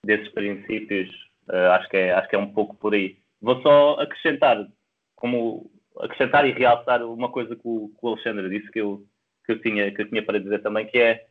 [0.03, 1.09] desses princípios.
[1.49, 3.17] Uh, acho, que é, acho que é um pouco por aí.
[3.41, 4.67] Vou só acrescentar,
[5.15, 9.05] como acrescentar e realçar uma coisa que o, que o Alexandre disse que eu
[9.47, 11.25] que eu tinha, que eu tinha para dizer também, que é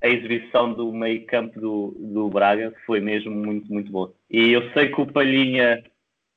[0.00, 4.14] a exibição do meio campo do, do Braga foi mesmo muito, muito boa.
[4.30, 5.82] E eu sei que o Palhinha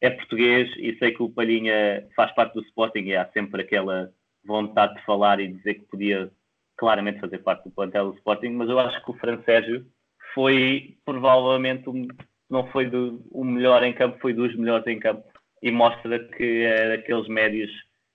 [0.01, 4.11] é português e sei que o Palhinha faz parte do Sporting e há sempre aquela
[4.45, 6.31] vontade de falar e dizer que podia
[6.77, 9.85] claramente fazer parte do plantel do Sporting, mas eu acho que o Fran Sérgio
[10.33, 12.07] foi provavelmente um,
[12.49, 15.23] não foi do, o melhor em campo, foi dos melhores em campo
[15.61, 17.71] e mostra que é daqueles médios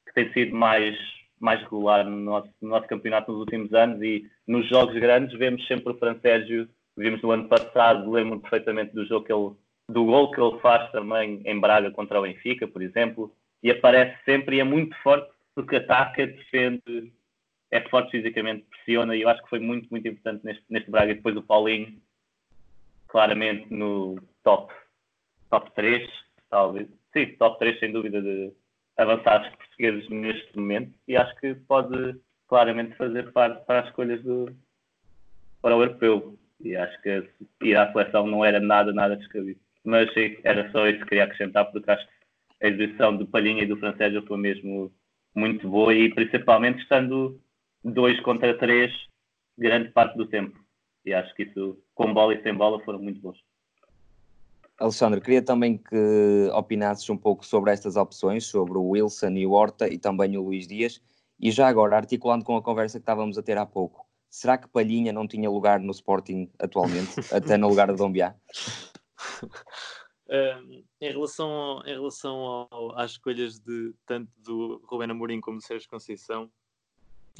[0.07, 0.97] que tem sido mais,
[1.43, 5.67] mais regular no nosso, no nosso campeonato nos últimos anos e nos jogos grandes vemos
[5.67, 9.51] sempre o Fran Sérgio, vimos no ano passado, lembro-me perfeitamente do jogo que ele,
[9.89, 14.17] do gol que ele faz também em Braga contra o Benfica, por exemplo, e aparece
[14.25, 17.13] sempre e é muito forte porque ataca, defende,
[17.73, 21.11] é forte fisicamente, pressiona e eu acho que foi muito, muito importante neste, neste Braga
[21.11, 22.01] e depois o Paulinho
[23.09, 24.73] claramente no top,
[25.51, 26.09] top 3,
[26.49, 26.89] talvez.
[27.13, 28.53] Sim, top 3 sem dúvida de
[28.97, 34.55] avançados portugueses neste momento e acho que pode claramente fazer parte para as escolhas do,
[35.61, 36.39] para o europeu.
[36.61, 37.29] E acho que
[37.63, 39.59] ir à seleção não era nada, nada descabido.
[39.85, 40.09] Mas
[40.45, 42.13] era só isso que queria acrescentar, porque acho que
[42.63, 44.93] a exibição do Palhinha e do Francésio foi mesmo
[45.35, 47.41] muito boa e principalmente estando
[47.83, 48.93] dois contra três
[49.59, 50.59] grande parte do tempo.
[51.05, 53.39] E acho que isso, com bola e sem bola, foram muito bons.
[54.83, 59.53] Alexandre, queria também que opinasses um pouco sobre estas opções, sobre o Wilson e o
[59.53, 61.01] Horta e também o Luís Dias.
[61.39, 64.67] E já agora, articulando com a conversa que estávamos a ter há pouco, será que
[64.67, 68.35] Palhinha não tinha lugar no Sporting atualmente, até no lugar de Dombiá?
[70.29, 75.63] Um, em relação, em relação ao, às escolhas de tanto do Rubén Amorim como do
[75.63, 76.51] Sérgio Conceição,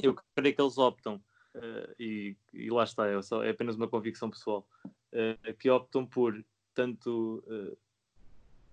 [0.01, 1.15] eu creio que eles optam,
[1.55, 6.05] uh, e, e, lá está, é, só, é, apenas uma convicção pessoal, uh, que optam
[6.05, 6.41] por
[6.73, 7.77] tanto uh,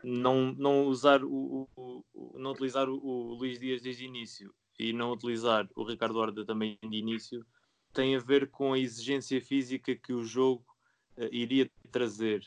[0.02, 2.04] não, não usar o, o,
[2.38, 6.78] não utilizar o, o, Luís Dias desde início e não utilizar o Ricardo Horta também
[6.82, 7.44] de início,
[7.92, 10.64] tem a ver com a exigência física que o jogo
[11.30, 12.42] iria trazer.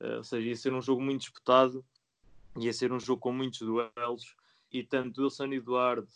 [0.00, 1.84] ou seja, ia ser um jogo muito disputado,
[2.58, 4.34] ia ser um jogo com muitos duelos,
[4.72, 6.08] e tanto Wilson Eduardo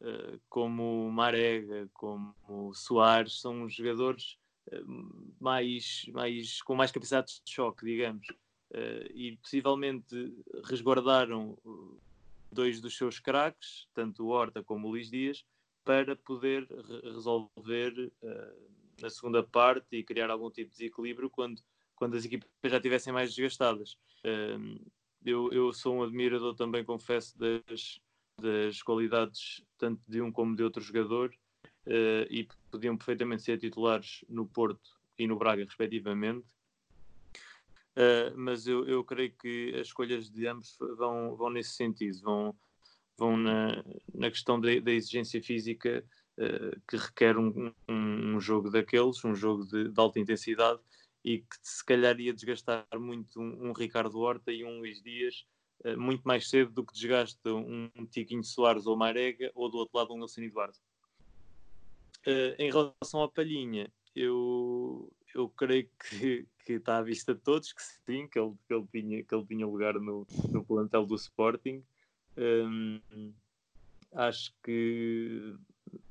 [0.00, 2.34] eh, como Marega, como
[2.74, 4.45] Soares, são jogadores eh,
[5.40, 8.28] mais, mais, com mais capacidade de choque, digamos,
[8.72, 11.56] uh, e possivelmente resguardaram
[12.50, 15.44] dois dos seus craques, tanto o Horta como o Luís Dias,
[15.84, 21.62] para poder re resolver uh, na segunda parte e criar algum tipo de desequilíbrio quando,
[21.94, 23.96] quando as equipas já estivessem mais desgastadas.
[24.24, 24.84] Uh,
[25.24, 28.00] eu, eu sou um admirador também, confesso, das,
[28.40, 31.34] das qualidades tanto de um como de outro jogador
[31.86, 36.46] uh, e podiam perfeitamente ser titulares no Porto e no Braga, respectivamente.
[37.96, 42.56] Uh, mas eu, eu creio que as escolhas de ambos vão, vão nesse sentido, vão,
[43.16, 43.82] vão na,
[44.14, 46.04] na questão da, da exigência física
[46.36, 50.78] uh, que requer um, um, um, jogo daqueles, um jogo de, de, alta intensidade
[51.24, 55.46] e que se calhar ia desgastar muito um, um Ricardo Horta e um Luís Dias
[55.84, 59.96] eh, muito mais cedo do que desgasta um, Tiquinho Soares ou Marega ou do outro
[59.96, 60.78] lado um Nelson Eduardo.
[62.26, 67.72] Uh, em relação à Palhinha, eu, eu creio que, que está à vista de todos
[67.72, 71.14] que sim, que ele, que ele, tinha, que ele tinha lugar no, no plantel do
[71.14, 71.84] Sporting.
[72.36, 73.00] Um,
[74.12, 75.54] acho que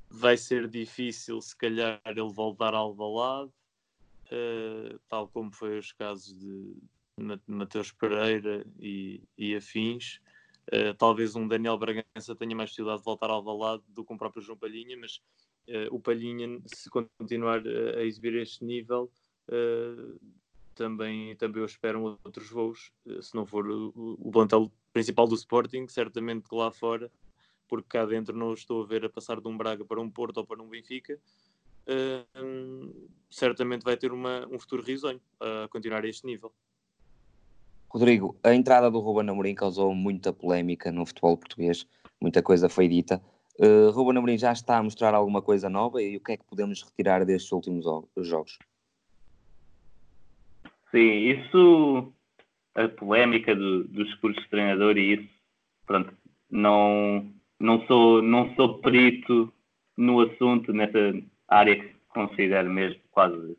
[0.10, 3.52] vai ser difícil, se calhar, ele voltar ao Alvalade,
[4.32, 6.78] uh, tal como foi os casos de,
[7.48, 10.20] Mateus Pereira e, e afins.
[10.68, 14.18] Uh, talvez um Daniel Bragança tenha mais possibilidade de voltar ao Valado do que o
[14.18, 15.22] próprio João Palhinha, mas
[15.92, 19.12] o Palhinha, se continuar a, a exibir este nível,
[19.50, 20.20] uh,
[20.76, 22.92] também, também eu espero outros voos.
[23.22, 27.12] se não for o, o plantel principal do Sporting, certamente que lá fora,
[27.68, 30.38] porque cá dentro não estou a ver a passar de um Braga para um Porto
[30.38, 31.20] ou para um Benfica.
[33.30, 36.54] certamente vai ter uma, um futuro risonho a continuar a este nível.
[37.90, 41.88] Rodrigo, a entrada do Ruben Amorim causou muita polémica no futebol português,
[42.20, 43.24] muita coisa foi dita.
[43.58, 46.44] Uh, Ruben Amorim já está a mostrar alguma coisa nova e o que é que
[46.44, 47.86] podemos retirar destes últimos
[48.18, 48.60] jogos?
[50.92, 52.14] Sim, isso,
[52.76, 55.30] a polémica do, dos cursos de treinador e isso,
[55.86, 56.14] pronto,
[56.50, 59.52] não, não, sou, não sou perito
[59.96, 61.14] no assunto, nessa
[61.48, 63.58] área que considero mesmo quase,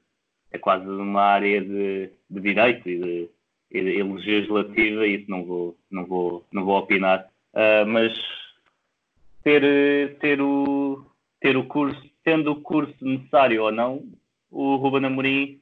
[0.51, 3.30] é quase uma área de, de direito e de
[3.70, 7.28] e legislativa, isso não vou, não vou, não vou opinar.
[7.53, 8.12] Uh, mas
[9.47, 11.07] ter, ter, o,
[11.40, 14.03] ter o curso, tendo o curso necessário ou não,
[14.51, 15.61] o Ruben Amorim,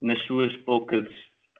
[0.00, 1.06] nas suas poucas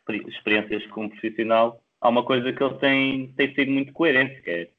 [0.08, 4.70] experiências como profissional, há uma coisa que ele tem, tem sido muito coerente, que é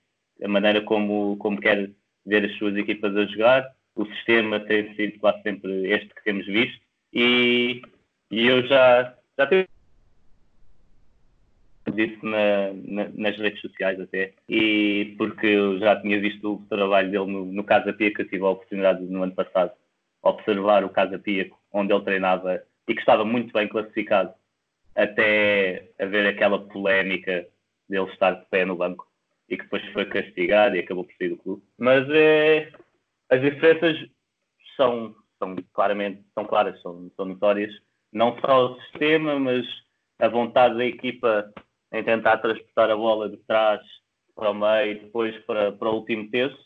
[0.43, 1.91] a maneira como, como quer
[2.25, 3.63] ver as suas equipas a jogar.
[3.95, 6.81] O sistema tem sido quase sempre este que temos visto.
[7.13, 7.83] E,
[8.31, 9.45] e eu já, já
[11.91, 17.11] disse na, na, nas redes sociais até, e porque eu já tinha visto o trabalho
[17.11, 19.71] dele no, no Casa Pia, que eu tive a oportunidade no ano passado
[20.21, 24.33] observar o Casa Pia, onde ele treinava e que estava muito bem classificado,
[24.95, 27.47] até haver aquela polémica
[27.87, 29.07] dele estar de pé no banco
[29.49, 31.63] e que depois foi castigado e acabou por sair do clube.
[31.77, 32.71] Mas é,
[33.29, 33.97] as diferenças
[34.75, 37.73] são, são claramente são claras, são, são notórias.
[38.11, 39.65] Não só o sistema, mas
[40.19, 41.51] a vontade da equipa
[41.93, 43.81] em tentar transportar a bola de trás
[44.35, 46.57] para o meio e depois para, para o último terço.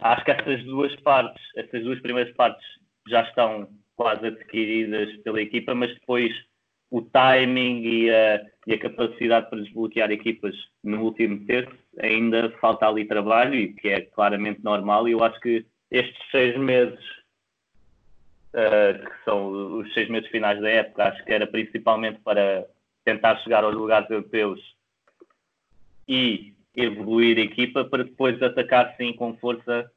[0.00, 2.64] Acho que essas duas partes, essas duas primeiras partes
[3.08, 6.32] já estão quase adquiridas pela equipa, mas depois
[6.90, 12.86] o timing e a, e a capacidade para desbloquear equipas no último terço ainda falta
[12.88, 16.98] ali trabalho e que é claramente normal e eu acho que estes seis meses
[18.54, 22.66] uh, que são os seis meses finais da época acho que era principalmente para
[23.08, 24.60] tentar chegar aos lugares europeus
[26.06, 29.90] e evoluir a equipa para depois atacar sim com força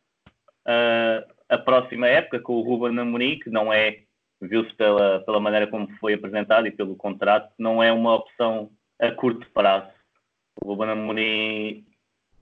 [0.65, 4.03] uh, a próxima época com o Ruben Amorim, que não é,
[4.41, 9.11] viu-se pela, pela maneira como foi apresentado e pelo contrato, não é uma opção a
[9.11, 9.91] curto prazo.
[10.63, 11.85] O Ruben Amorim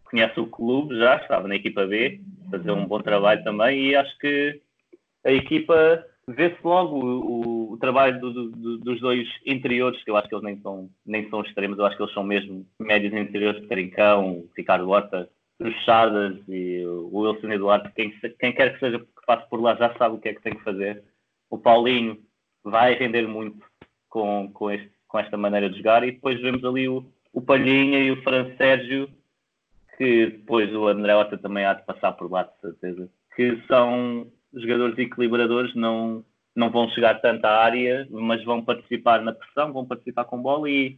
[0.04, 4.16] conhece o clube já, estava na equipa B, fazer um bom trabalho também e acho
[4.20, 4.62] que
[5.26, 10.28] a equipa vê-se logo o, o, trabalho do, do, dos dois interiores, que eu acho
[10.28, 13.68] que eles nem são, nem são extremos, eu acho que eles são mesmo médios interiores
[13.68, 15.76] Trincão, Ricardo Horta, os
[16.48, 20.16] e o Wilson Eduardo, quem, quem quer que seja que passe por lá já sabe
[20.16, 21.04] o que é que tem que fazer.
[21.50, 22.18] O Paulinho
[22.64, 23.60] vai render muito
[24.08, 28.00] com, com, este, com esta maneira de jogar e depois vemos ali o, o Palhinha
[28.00, 29.10] e o Fran Sérgio,
[29.98, 34.32] que depois o André Horta também há de passar por lá, de certeza, que são
[34.54, 36.24] jogadores equilibradores, não,
[36.56, 40.70] não vão chegar tanto à área, mas vão participar na pressão, vão participar com bola
[40.70, 40.98] e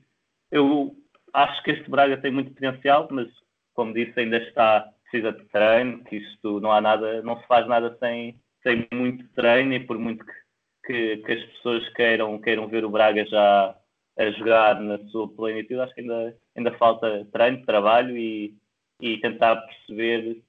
[0.52, 0.96] eu
[1.34, 3.28] acho que este Braga tem muito potencial, mas
[3.74, 7.68] como disse, ainda está, precisa de treino, que isto não há nada, não se faz
[7.68, 10.34] nada sem, sem muito treino e por muito que,
[10.86, 13.76] que, que as pessoas queiram, queiram ver o Braga já
[14.18, 18.54] a jogar na sua plenitude, acho que ainda, ainda falta treino, trabalho e,
[19.00, 20.44] e tentar perceber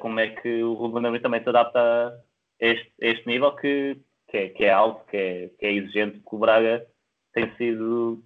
[0.00, 3.98] como é que o Ruben Amorim também se adapta a este, a este nível que,
[4.28, 6.86] que, é, que é alto, que é, que é exigente, que o Braga
[7.32, 8.22] tem sido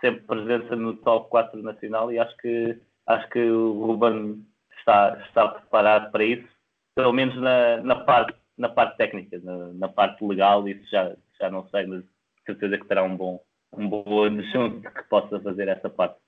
[0.00, 4.44] sempre presença no top 4 nacional e acho que acho que o Ruben
[4.78, 6.48] está, está preparado para isso,
[6.94, 11.50] pelo menos na, na, parte, na parte técnica, na, na parte legal, isso já, já
[11.50, 12.04] não sei, mas
[12.44, 13.40] certeza que terá um bom,
[13.72, 16.18] um bom adjunto que possa fazer essa parte.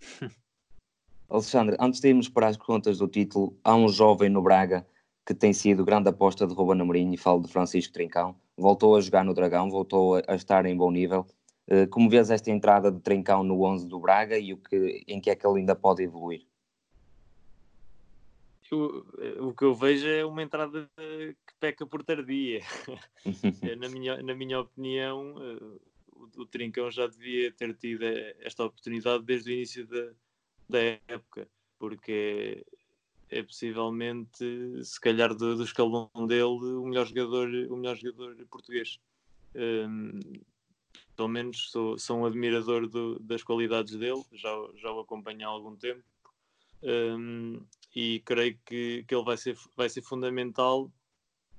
[1.28, 4.86] Alexandre, antes de irmos para as contas do título, há um jovem no Braga
[5.26, 8.34] que tem sido grande aposta de Ruben Amorim, e falo de Francisco Trincão.
[8.56, 11.26] Voltou a jogar no Dragão, voltou a estar em bom nível.
[11.66, 15.20] Eh, como vês esta entrada de Trincão no 11 do Braga e o que, em
[15.20, 16.46] que é que ele ainda pode evoluir?
[18.72, 22.60] Eu, eh, o que eu vejo é uma entrada que peca por tardia.
[23.62, 25.34] Eh, na, minha, na minha opinião,
[26.10, 28.02] o, o, Trincão já devia ter tido
[28.40, 30.12] esta oportunidade desde o início da,
[30.68, 31.48] da época,
[31.78, 32.64] porque
[33.30, 38.98] é, possivelmente, se calhar, do, do escalão dele, o melhor jogador, o melhor jogador português.
[39.54, 40.20] Um,
[41.16, 45.50] pelo menos sou, sou um admirador do, das qualidades dele, já, já o acompanho há
[45.50, 46.04] algum tempo
[46.82, 47.60] um,
[47.94, 50.90] e creio que, que ele vai ser, vai ser fundamental,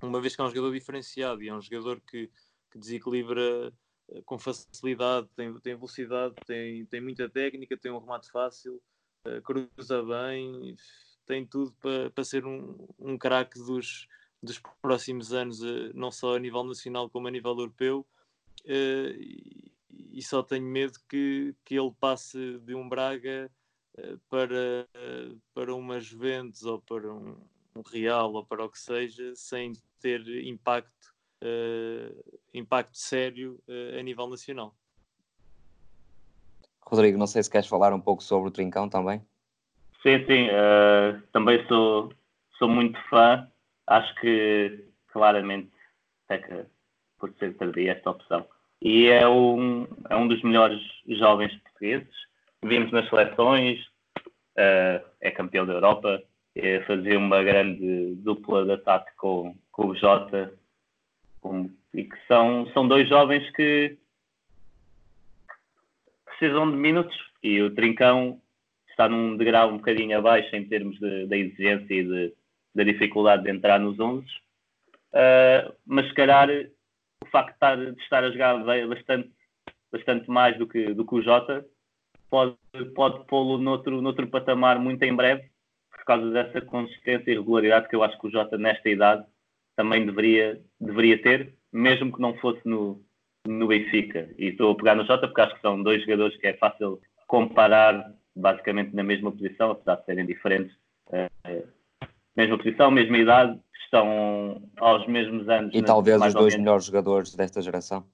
[0.01, 2.32] uma vez que é um jogador diferenciado e é um jogador que,
[2.72, 3.74] que desequilibra
[4.10, 8.82] eh, com facilidade, tem, tem velocidade, tem, tem muita técnica, tem um remate fácil,
[9.44, 10.76] cruza bem,
[11.26, 14.08] tem tudo para, para ser um, um craque dos,
[14.42, 18.06] dos próximos anos, uh, não só a nível nacional como a nível europeu
[18.66, 19.60] uh,
[19.92, 23.52] e só tenho medo que, que ele passe de um Braga
[23.98, 24.88] uh, para,
[25.54, 27.38] para uma Juventus ou para um,
[27.76, 31.14] um, Real ou para o que seja, sem ter impacto,
[32.54, 33.62] impacto sério
[33.98, 34.76] a nível nacional.
[36.90, 39.22] Rodrigo, não sei se queres falar um pouco sobre o Trincão também.
[40.02, 40.48] Sim, sim,
[41.32, 42.12] também sou,
[42.58, 43.48] sou muito fã.
[43.86, 45.72] Acho que claramente
[46.28, 46.68] peca
[47.20, 48.46] por ser tardia esta opção
[48.82, 52.14] e é um, é um dos melhores jovens portugueses.
[52.64, 53.80] Vimos nas seleções,
[54.58, 56.22] uh, é campeão da Europa,
[56.56, 60.54] é fazia uma grande dupla de ataque com, com o Jota,
[61.42, 63.98] com, e que são, são dois jovens que
[66.40, 68.42] precisam de minutos e o Trincão
[68.90, 72.34] está num degrau um bocadinho abaixo em termos da exigência e de,
[72.74, 74.26] da dificuldade de entrar nos 11, uh,
[75.14, 76.50] eh, mas se calhar
[77.22, 79.30] o facto de estar, de estar a jogar bastante,
[79.92, 81.66] bastante mais do que, do que o Jota
[82.30, 82.56] pode,
[82.96, 85.50] pode pô-lo noutro, noutro patamar muito em breve,
[85.92, 89.26] por causa dessa consistência e regularidade que eu acho que o Jota, nesta idade,
[89.76, 93.04] também deveria, deveria ter, mesmo que não fosse no,
[93.48, 94.30] no Benfica.
[94.38, 97.02] E estou a pegar no Jota porque acho que são dois jogadores que é fácil
[97.28, 100.76] comparar basicamente na mesma posição, apesar de serem diferentes.
[101.08, 101.68] Uh,
[102.36, 105.74] mesma posição, mesma idade, estão aos mesmos anos.
[105.74, 108.06] E talvez os dois melhores jogadores desta geração.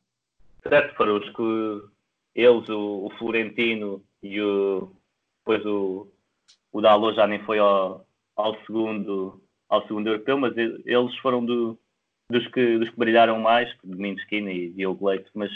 [0.67, 1.81] Certo, foram os que
[2.33, 4.91] eles, o, o Florentino e o,
[5.39, 6.07] depois o,
[6.71, 8.05] o Dalot já nem foi ao,
[8.35, 11.77] ao, segundo, ao segundo europeu, mas eles foram do,
[12.29, 15.51] dos, que, dos que brilharam mais, Domingues e Diogo Leite, mas,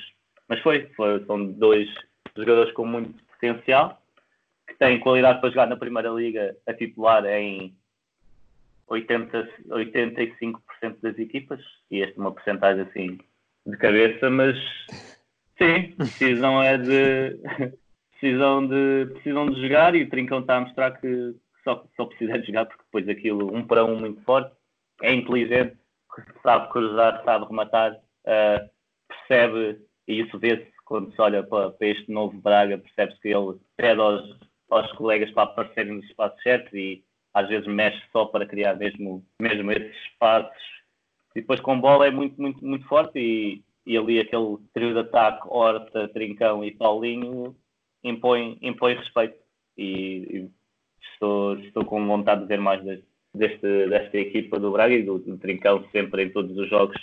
[0.48, 1.90] mas foi, foi, são dois
[2.36, 4.02] jogadores com muito potencial,
[4.68, 7.76] que têm qualidade para jogar na Primeira Liga a titular em
[8.88, 10.62] 80, 85%
[11.02, 11.60] das equipas,
[11.90, 13.18] e esta é uma porcentagem assim
[13.66, 14.58] de cabeça, mas
[15.58, 17.40] sim, precisam é de
[18.20, 22.38] precisam de, precisam de jogar e o Trincão está a mostrar que só, só precisa
[22.40, 24.52] de jogar porque depois aquilo um para um muito forte,
[25.02, 25.78] é inteligente,
[26.44, 28.70] sabe cruzar, sabe rematar, uh,
[29.08, 33.58] percebe, e isso vê-se quando se olha para, para este novo Braga, percebe-se que ele
[33.78, 34.38] pede aos,
[34.70, 37.04] aos colegas para aparecerem nos espaços certos e
[37.34, 40.64] às vezes mexe só para criar mesmo, mesmo esses espaços.
[41.36, 45.00] E depois com bola é muito, muito, muito forte e, e ali aquele trio de
[45.00, 47.56] ataque, Horta, Trincão e Paulinho
[48.04, 49.38] impõe, impõe respeito
[49.78, 50.52] e, e
[51.14, 55.20] estou, estou com vontade de ver mais deste, deste, desta equipa do Braga e do,
[55.20, 56.98] do, Trincão sempre em todos os jogos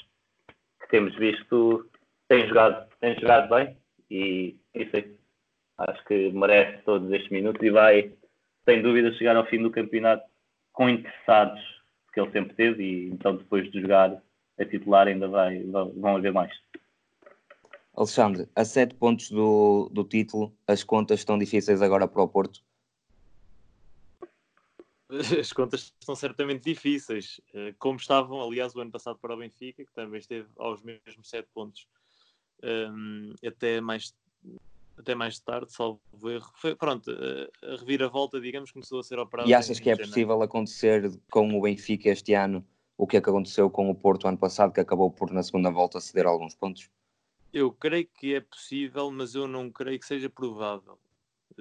[0.81, 1.89] que temos visto
[2.29, 3.77] tem jogado, tem jogado bem
[4.11, 5.16] e isso aí,
[5.79, 8.12] acho que merece todos estes minutos e vai
[8.64, 10.24] sem dúvida chegar ao fim do campeonato
[10.72, 11.61] com interessados
[12.12, 14.20] que ele sempre teve e então depois de jogar
[14.59, 16.53] a titular ainda vai, vão haver mais.
[17.95, 22.61] Alexandre, a sete pontos do, do título, as contas estão difíceis agora para o Porto?
[25.41, 29.85] As contas estão certamente difíceis, eh, como estavam, aliás, o ano passado para o Benfica,
[29.85, 31.87] que também esteve aos mesmos sete pontos
[32.63, 34.15] um, ehm, até, mais,
[34.99, 36.51] até mais tarde, salvo erro.
[36.57, 37.11] Foi, pronto,
[37.63, 39.49] a reviravolta, digamos, começou a ser operada.
[39.49, 43.29] E achas que é possível acontecer com o Benfica este ano o que é que
[43.29, 46.91] aconteceu com o Porto ano passado, que acabou por na segunda volta ceder alguns pontos?
[47.53, 50.99] Eu creio que é possível, mas eu não creio que seja provável.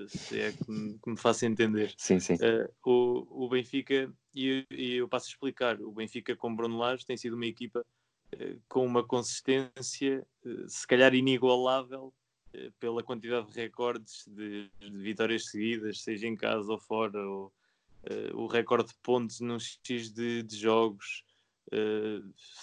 [0.08, 1.94] Se é que me, que me faça entender.
[1.98, 2.36] Sim, sim.
[2.36, 7.06] Uh, o, o Benfica, e, e, eu passo a explicar, o Benfica com Bruno Lage
[7.06, 7.86] tem sido uma equipa
[8.34, 12.14] uh, com uma consistência, uh, se calhar inigualável,
[12.80, 17.52] pela quantidade de recordes de, de, vitórias seguidas, seja em casa ou fora, ou,
[18.34, 21.26] o recorde de pontos num X de, de jogos,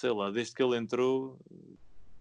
[0.00, 1.38] sei lá, desde que ele entrou,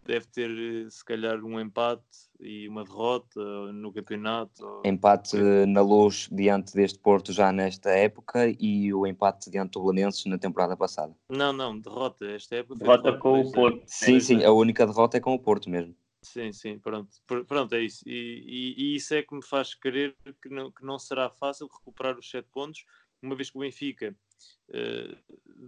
[0.06, 2.04] deve ter eh, se calhar um empate
[2.40, 3.40] e uma derrota
[3.74, 4.82] no campeonato.
[4.84, 5.38] Empate
[5.68, 10.38] na luz diante deste Porto já nesta época e o empate diante do Belenenses na
[10.38, 11.16] temporada passada.
[11.30, 12.80] Não, não, derrota esta época.
[12.80, 13.84] Derrota com o Porto.
[13.86, 15.96] Sim, sim, a única derrota é com o Porto mesmo.
[16.24, 17.10] Sim, sim, pronto.
[17.48, 18.04] Pronto, é isso.
[18.08, 21.68] E, e, e isso é que me faz crer que não, que não será fácil
[21.68, 22.86] recuperar os sete pontos,
[23.22, 24.16] uma vez que o Benfica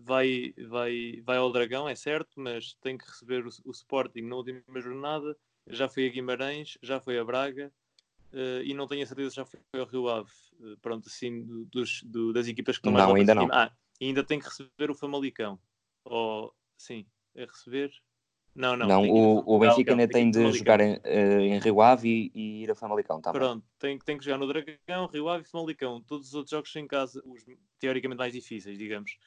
[0.04, 4.36] vai, vai, vai ao Dragão, é certo, mas tem que receber o, o, Sporting na
[4.36, 5.38] última jornada.
[5.68, 7.72] Já foi a Guimarães, já foi a Braga
[8.34, 10.32] uh, e não tenho a certeza se já foi ao Rio Ave.
[10.60, 13.48] Uh, pronto, assim, do, dos, do, das equipas que estão mais Não, ainda não.
[13.52, 13.72] Ah,
[14.02, 15.60] ainda tem que receber o Famalicão.
[16.04, 17.06] Ou, sim,
[17.36, 17.92] é receber.
[18.56, 18.88] Não, não.
[18.88, 22.64] Não, o, o Benfica ainda tem de jogar em, uh, em Rio Ave e, e,
[22.64, 26.02] ir a Famalicão, tá Pronto, tem, tem que jogar no Dragão, Rio Ave e Famalicão.
[26.04, 27.44] Todos os outros jogos em casa, os
[27.80, 29.18] teoricamente mais difíceis, digamos.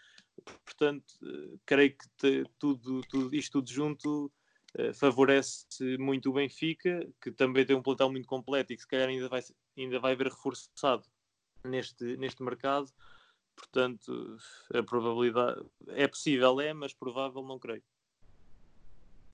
[0.64, 4.32] Portanto, uh, creio que te, tudo, tudo, isto tudo junto
[4.78, 5.66] uh, favorece
[5.98, 9.28] muito o Benfica, que também tem um plantel muito completo e que se calhar ainda
[9.28, 9.42] vai,
[9.76, 11.02] ainda vai ver reforçado
[11.64, 12.92] neste, neste mercado.
[13.56, 14.36] Portanto,
[14.72, 17.82] a probabilidade é possível, é, mas provável não creio.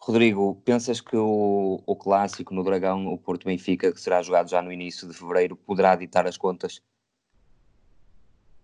[0.05, 4.61] Rodrigo, pensas que o, o clássico no Dragão, o Porto Benfica, que será jogado já
[4.61, 6.83] no início de fevereiro, poderá ditar as contas?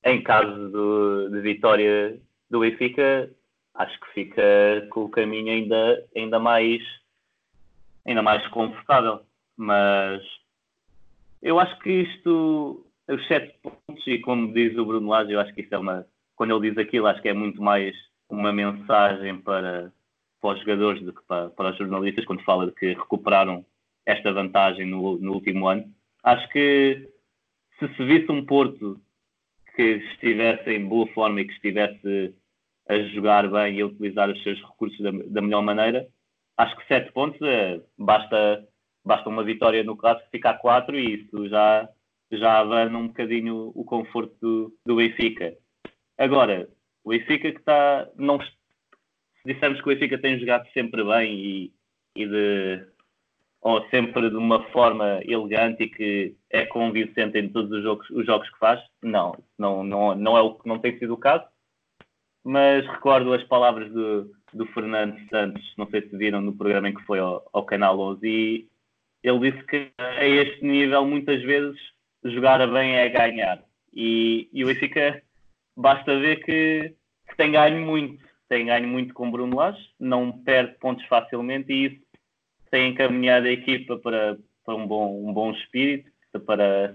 [0.05, 2.21] Em caso do, de vitória
[2.51, 3.31] do Benfica,
[3.75, 4.43] acho que fica
[4.91, 6.83] com o caminho ainda, ainda mais
[8.05, 9.21] ainda mais confortável.
[9.57, 10.21] Mas
[11.41, 15.55] eu acho que isto, os sete pontos, e como diz o Bruno Lage, eu acho
[15.55, 16.05] que isso é uma.
[16.35, 17.95] Quando ele diz aquilo, acho que é muito mais
[18.29, 19.93] uma mensagem para
[20.41, 23.65] para os jogadores do que para, para os jornalistas quando fala de que recuperaram
[24.07, 25.85] esta vantagem no, no último ano.
[26.23, 27.09] Acho que
[27.79, 29.01] se se visse um Porto
[29.77, 29.83] que
[30.13, 32.35] estivesse em boa forma e que estivesse
[32.89, 36.09] a jogar bem e a utilizar os seus recursos da, da melhor maneira,
[36.57, 38.67] acho que sete pontos é, basta,
[39.05, 41.89] basta uma vitória no clássico ficar quatro e isso já,
[42.33, 45.55] já abana um bocadinho o conforto do, do Benfica.
[46.17, 46.69] Agora,
[47.05, 48.09] o Benfica que está.
[48.17, 48.39] Não,
[49.43, 51.73] se dissermos que o Benfica tem jogado sempre bem e,
[52.17, 52.87] e de.
[53.61, 58.27] ou sempre de uma forma elegante e que é convincente em todos os jogos, os
[58.27, 61.45] jogos que faz, não, não, não, não é o não tem sido o caso.
[62.45, 66.95] Mas recordo as palavras do, do Fernando Santos, não sei se viram no programa em
[66.95, 68.69] que foi ao, ao Canal 11, e
[69.23, 71.79] ele disse que a este nível muitas vezes
[72.25, 73.63] jogar bem é ganhar.
[73.93, 75.23] E, e o Benfica
[75.77, 76.95] basta ver que,
[77.29, 81.87] que, tem ganho muito, tem ganho muito com Bruno Lage, não perde pontos facilmente e
[81.87, 82.09] isso
[82.71, 86.11] tem encaminhado a equipa para, para um, bom, um bom espírito,
[86.47, 86.95] para,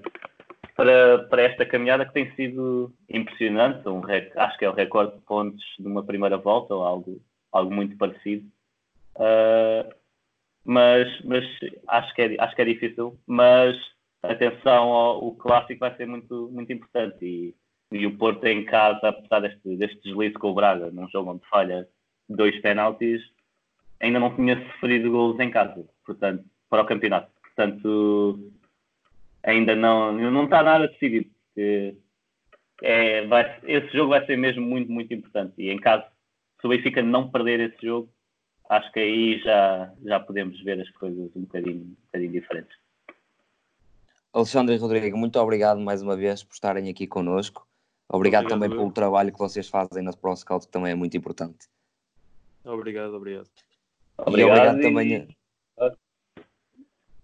[0.75, 3.87] para, para esta caminhada que tem sido impressionante.
[3.87, 4.01] Um,
[4.35, 7.97] acho que é o recorde de pontos de uma primeira volta ou algo, algo muito
[7.97, 8.47] parecido.
[9.15, 9.93] Uh,
[10.65, 11.43] mas, mas
[11.87, 13.19] acho, que é, acho que é difícil.
[13.27, 13.75] Mas
[14.21, 17.55] atenção ao o clássico vai ser muito, muito importante e,
[17.93, 21.47] e o Porto em casa, apesar deste, deste deslize com o Braga, num jogo onde
[21.47, 21.87] falha
[22.27, 23.21] dois penaltis,
[23.99, 27.31] ainda não tinha sofrido gols em casa, portanto, para o campeonato.
[27.41, 28.51] Portanto,
[29.43, 31.29] ainda não, não está nada decidido.
[32.81, 35.53] É, vai, esse jogo vai ser mesmo muito, muito importante.
[35.57, 36.03] E em caso,
[36.59, 38.09] se o Benfica não perder esse jogo,
[38.69, 42.75] acho que aí já, já podemos ver as coisas um bocadinho, um bocadinho diferentes.
[44.33, 47.67] Alexandre Rodrigo, muito obrigado mais uma vez por estarem aqui connosco.
[48.09, 48.77] Obrigado, obrigado também eu.
[48.77, 51.67] pelo trabalho que vocês fazem na Pro Scout, que também é muito importante.
[52.63, 53.49] Obrigado, obrigado.
[54.17, 54.83] Obrigado, e obrigado e...
[54.83, 55.27] também.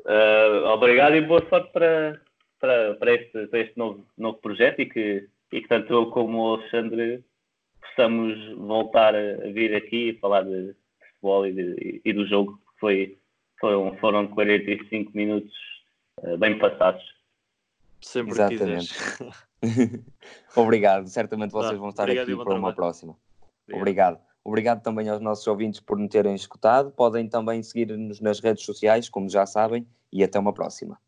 [0.06, 2.20] Uh, obrigado e boa sorte para,
[2.60, 6.40] para, para, este, para este novo, novo projeto e que, e que tanto eu como
[6.40, 7.24] o Alexandre
[7.82, 12.60] possamos voltar a vir aqui e falar de futebol e, de, e do jogo.
[12.80, 13.18] Foi,
[13.60, 15.54] foram, foram 45 minutos
[16.22, 17.04] uh, bem passados.
[18.02, 18.94] Sempre Exatamente.
[20.56, 23.16] Obrigado, certamente vocês vão estar Obrigado aqui para uma próxima.
[23.68, 23.82] Obrigado.
[23.82, 24.30] Obrigado.
[24.44, 26.92] Obrigado também aos nossos ouvintes por nos terem escutado.
[26.92, 31.00] Podem também seguir-nos nas redes sociais, como já sabem, e até uma próxima.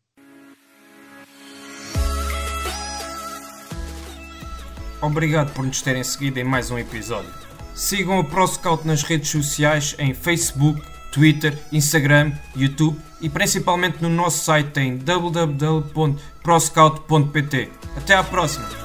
[5.00, 7.32] Obrigado por nos terem seguido em mais um episódio.
[7.74, 10.80] Sigam o ProScout nas redes sociais em Facebook,
[11.12, 17.70] Twitter, Instagram, YouTube e principalmente no nosso site em www.proscout.pt.
[17.96, 18.81] Até à próxima!